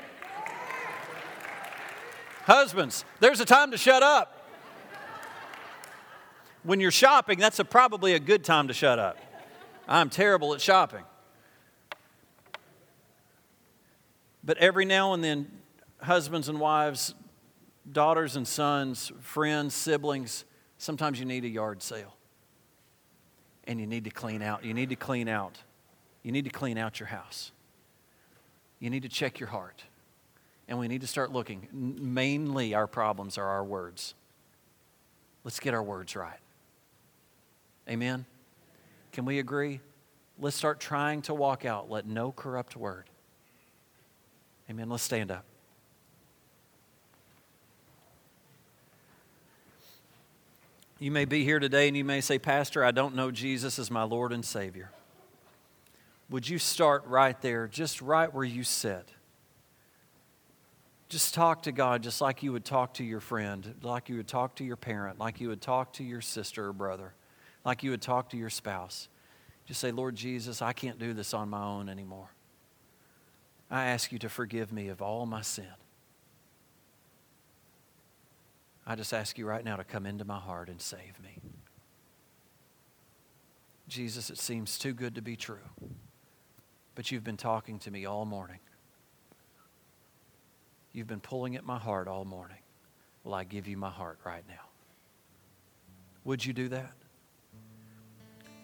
Husbands, 2.46 3.04
there's 3.20 3.40
a 3.40 3.46
time 3.46 3.72
to 3.72 3.78
shut 3.78 4.04
up. 4.04 4.37
When 6.68 6.82
you're 6.82 6.92
shopping, 6.92 7.40
that's 7.40 7.60
a, 7.60 7.64
probably 7.64 8.14
a 8.14 8.20
good 8.20 8.44
time 8.44 8.68
to 8.68 8.74
shut 8.74 9.00
up. 9.00 9.18
I'm 9.88 10.10
terrible 10.10 10.54
at 10.54 10.60
shopping. 10.60 11.06
But 14.44 14.58
every 14.58 14.84
now 14.84 15.14
and 15.14 15.24
then, 15.24 15.50
husbands 16.02 16.50
and 16.50 16.60
wives, 16.60 17.16
daughters 17.90 18.36
and 18.36 18.46
sons, 18.46 19.14
friends, 19.22 19.76
siblings, 19.76 20.44
sometimes 20.78 21.22
you 21.22 21.26
need 21.26 21.46
a 21.46 21.48
yard 21.48 21.82
sale. 21.82 22.18
And 23.64 23.80
you 23.80 23.88
need 23.88 24.04
to 24.04 24.10
clean 24.10 24.42
out. 24.42 24.66
You 24.66 24.74
need 24.74 24.90
to 24.90 24.98
clean 24.98 25.30
out. 25.30 25.60
You 26.22 26.34
need 26.34 26.44
to 26.44 26.52
clean 26.52 26.78
out 26.78 27.00
your 27.00 27.08
house. 27.08 27.54
You 28.82 28.90
need 28.90 29.04
to 29.04 29.10
check 29.10 29.40
your 29.40 29.48
heart. 29.48 29.86
And 30.68 30.78
we 30.78 30.90
need 30.90 31.00
to 31.00 31.08
start 31.08 31.32
looking. 31.32 31.70
Mainly, 31.72 32.76
our 32.76 32.88
problems 32.88 33.38
are 33.38 33.48
our 33.48 33.64
words. 33.64 34.16
Let's 35.46 35.62
get 35.62 35.74
our 35.74 35.82
words 35.82 36.14
right. 36.14 36.40
Amen? 37.90 38.26
Can 39.12 39.26
we 39.26 39.40
agree? 39.40 39.80
Let's 40.40 40.56
start 40.56 40.80
trying 40.80 41.22
to 41.24 41.34
walk 41.34 41.66
out. 41.66 41.90
Let 41.90 42.06
no 42.06 42.32
corrupt 42.32 42.76
word. 42.76 43.06
Amen. 44.70 44.90
Let's 44.90 45.04
stand 45.04 45.32
up. 45.32 45.46
You 51.00 51.12
may 51.12 51.26
be 51.26 51.44
here 51.44 51.60
today 51.60 51.88
and 51.88 51.96
you 51.96 52.04
may 52.04 52.22
say, 52.22 52.40
Pastor, 52.40 52.84
I 52.84 52.92
don't 52.92 53.16
know 53.16 53.30
Jesus 53.30 53.78
as 53.78 53.92
my 53.92 54.04
Lord 54.04 54.34
and 54.34 54.44
Savior. 54.44 54.92
Would 56.30 56.50
you 56.50 56.58
start 56.58 57.06
right 57.06 57.40
there, 57.42 57.68
just 57.68 58.02
right 58.02 58.34
where 58.34 58.44
you 58.44 58.64
sit? 58.64 59.08
Just 61.08 61.34
talk 61.34 61.64
to 61.64 61.72
God 61.72 62.04
just 62.04 62.20
like 62.20 62.44
you 62.44 62.52
would 62.52 62.66
talk 62.66 62.96
to 62.96 63.04
your 63.04 63.22
friend, 63.22 63.76
like 63.82 64.10
you 64.10 64.18
would 64.18 64.28
talk 64.28 64.56
to 64.56 64.64
your 64.66 64.76
parent, 64.76 65.20
like 65.20 65.40
you 65.40 65.48
would 65.50 65.62
talk 65.62 65.94
to 65.94 66.04
your 66.04 66.20
sister 66.20 66.68
or 66.68 66.74
brother, 66.74 67.14
like 67.68 67.84
you 67.84 67.92
would 67.92 68.02
talk 68.02 68.30
to 68.30 68.38
your 68.38 68.50
spouse. 68.50 69.10
Just 69.66 69.82
say, 69.82 69.92
Lord 69.92 70.16
Jesus, 70.16 70.62
I 70.62 70.72
can't 70.72 70.98
do 70.98 71.14
this 71.14 71.34
on 71.34 71.50
my 71.50 71.62
own 71.62 71.90
anymore. 71.90 72.30
I 73.70 73.88
ask 73.88 74.10
you 74.14 74.20
to 74.20 74.30
forgive 74.30 74.72
me 74.72 74.88
of 74.88 75.02
all 75.02 75.26
my 75.26 75.42
sin. 75.42 75.68
I 78.86 78.96
just 78.96 79.14
ask 79.14 79.38
you 79.38 79.46
right 79.46 79.66
now 79.66 79.76
to 79.76 79.84
come 79.84 80.06
into 80.06 80.24
my 80.24 80.40
heart 80.40 80.70
and 80.70 80.82
save 80.82 81.20
me. 81.22 81.42
Jesus, 83.90 84.30
it 84.30 84.38
seems 84.38 84.80
too 84.80 84.94
good 84.94 85.16
to 85.16 85.22
be 85.22 85.36
true, 85.36 85.58
but 86.96 87.12
you've 87.12 87.26
been 87.26 87.36
talking 87.36 87.80
to 87.80 87.92
me 87.92 88.06
all 88.06 88.24
morning. 88.24 88.60
You've 90.94 91.08
been 91.08 91.20
pulling 91.20 91.58
at 91.58 91.66
my 91.66 91.78
heart 91.78 92.08
all 92.08 92.24
morning. 92.24 92.60
Well, 93.26 93.34
I 93.34 93.44
give 93.44 93.68
you 93.68 93.76
my 93.76 93.90
heart 93.90 94.20
right 94.26 94.44
now. 94.48 94.70
Would 96.24 96.46
you 96.46 96.54
do 96.54 96.70
that? 96.70 96.97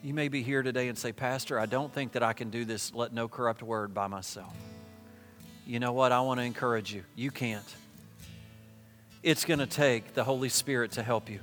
You 0.04 0.14
may 0.14 0.28
be 0.28 0.44
here 0.44 0.62
today 0.62 0.90
and 0.90 0.98
say, 0.98 1.14
Pastor, 1.14 1.58
I 1.60 1.66
don't 1.66 1.92
think 1.92 2.12
that 2.12 2.24
I 2.24 2.34
can 2.34 2.50
do 2.50 2.66
this, 2.66 2.94
let 2.94 3.14
no 3.14 3.28
corrupt 3.28 3.64
word 3.64 3.94
by 3.94 4.08
myself. 4.08 4.54
You 5.66 5.80
know 5.80 5.94
what? 5.94 6.12
I 6.12 6.20
want 6.22 6.40
to 6.40 6.44
encourage 6.44 6.94
you. 6.94 7.04
You 7.16 7.32
can't 7.32 7.64
it's 9.24 9.46
going 9.46 9.60
to 9.60 9.66
take 9.66 10.14
the 10.14 10.24
Holy 10.24 10.50
Spirit 10.50 10.92
to 10.92 11.04
help 11.04 11.30
you. 11.30 11.40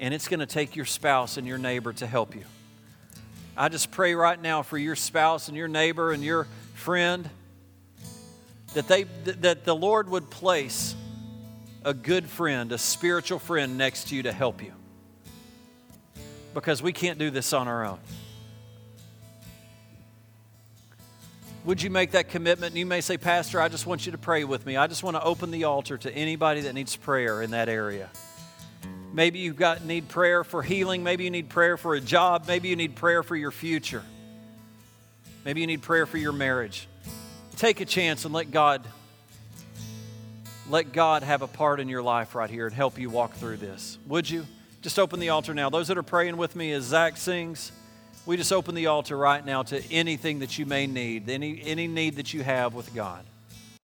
And 0.00 0.12
it's 0.12 0.26
going 0.26 0.40
to 0.40 0.46
take 0.46 0.74
your 0.74 0.86
spouse 0.86 1.36
and 1.36 1.46
your 1.46 1.58
neighbor 1.58 1.92
to 1.92 2.06
help 2.06 2.34
you. 2.34 2.44
I 3.56 3.68
just 3.68 3.90
pray 3.92 4.14
right 4.14 4.40
now 4.40 4.62
for 4.62 4.78
your 4.78 4.96
spouse 4.96 5.48
and 5.48 5.56
your 5.56 5.68
neighbor 5.68 6.10
and 6.10 6.24
your 6.24 6.48
friend 6.74 7.28
that 8.72 8.88
they 8.88 9.04
that 9.04 9.64
the 9.64 9.76
Lord 9.76 10.08
would 10.08 10.30
place 10.30 10.96
a 11.84 11.94
good 11.94 12.26
friend, 12.28 12.72
a 12.72 12.78
spiritual 12.78 13.38
friend 13.38 13.78
next 13.78 14.08
to 14.08 14.16
you 14.16 14.24
to 14.24 14.32
help 14.32 14.60
you. 14.60 14.72
Because 16.54 16.82
we 16.82 16.92
can't 16.92 17.18
do 17.18 17.30
this 17.30 17.52
on 17.52 17.68
our 17.68 17.84
own. 17.84 17.98
would 21.64 21.80
you 21.80 21.90
make 21.90 22.10
that 22.12 22.28
commitment? 22.28 22.72
And 22.72 22.78
you 22.78 22.86
may 22.86 23.00
say, 23.00 23.16
Pastor, 23.16 23.60
I 23.60 23.68
just 23.68 23.86
want 23.86 24.04
you 24.04 24.12
to 24.12 24.18
pray 24.18 24.44
with 24.44 24.66
me. 24.66 24.76
I 24.76 24.86
just 24.86 25.02
want 25.02 25.16
to 25.16 25.22
open 25.22 25.50
the 25.50 25.64
altar 25.64 25.96
to 25.98 26.14
anybody 26.14 26.62
that 26.62 26.74
needs 26.74 26.94
prayer 26.94 27.40
in 27.42 27.52
that 27.52 27.68
area. 27.68 28.10
Maybe 29.12 29.38
you've 29.38 29.56
got 29.56 29.84
need 29.84 30.08
prayer 30.08 30.44
for 30.44 30.62
healing. 30.62 31.02
Maybe 31.02 31.24
you 31.24 31.30
need 31.30 31.48
prayer 31.48 31.76
for 31.76 31.94
a 31.94 32.00
job. 32.00 32.46
Maybe 32.46 32.68
you 32.68 32.76
need 32.76 32.96
prayer 32.96 33.22
for 33.22 33.36
your 33.36 33.50
future. 33.50 34.02
Maybe 35.44 35.60
you 35.60 35.66
need 35.66 35.82
prayer 35.82 36.04
for 36.04 36.18
your 36.18 36.32
marriage. 36.32 36.88
Take 37.56 37.80
a 37.80 37.84
chance 37.84 38.24
and 38.24 38.34
let 38.34 38.50
God 38.50 38.86
let 40.68 40.92
God 40.92 41.22
have 41.22 41.42
a 41.42 41.46
part 41.46 41.78
in 41.78 41.88
your 41.90 42.02
life 42.02 42.34
right 42.34 42.48
here 42.48 42.66
and 42.66 42.74
help 42.74 42.98
you 42.98 43.10
walk 43.10 43.34
through 43.34 43.58
this. 43.58 43.98
Would 44.06 44.28
you? 44.28 44.46
Just 44.84 44.98
open 44.98 45.18
the 45.18 45.30
altar 45.30 45.54
now. 45.54 45.70
Those 45.70 45.88
that 45.88 45.96
are 45.96 46.02
praying 46.02 46.36
with 46.36 46.54
me 46.54 46.70
as 46.72 46.84
Zach 46.84 47.16
sings, 47.16 47.72
we 48.26 48.36
just 48.36 48.52
open 48.52 48.74
the 48.74 48.88
altar 48.88 49.16
right 49.16 49.42
now 49.42 49.62
to 49.62 49.82
anything 49.90 50.40
that 50.40 50.58
you 50.58 50.66
may 50.66 50.86
need, 50.86 51.30
any, 51.30 51.62
any 51.64 51.88
need 51.88 52.16
that 52.16 52.34
you 52.34 52.42
have 52.42 52.74
with 52.74 52.94
God. 52.94 53.24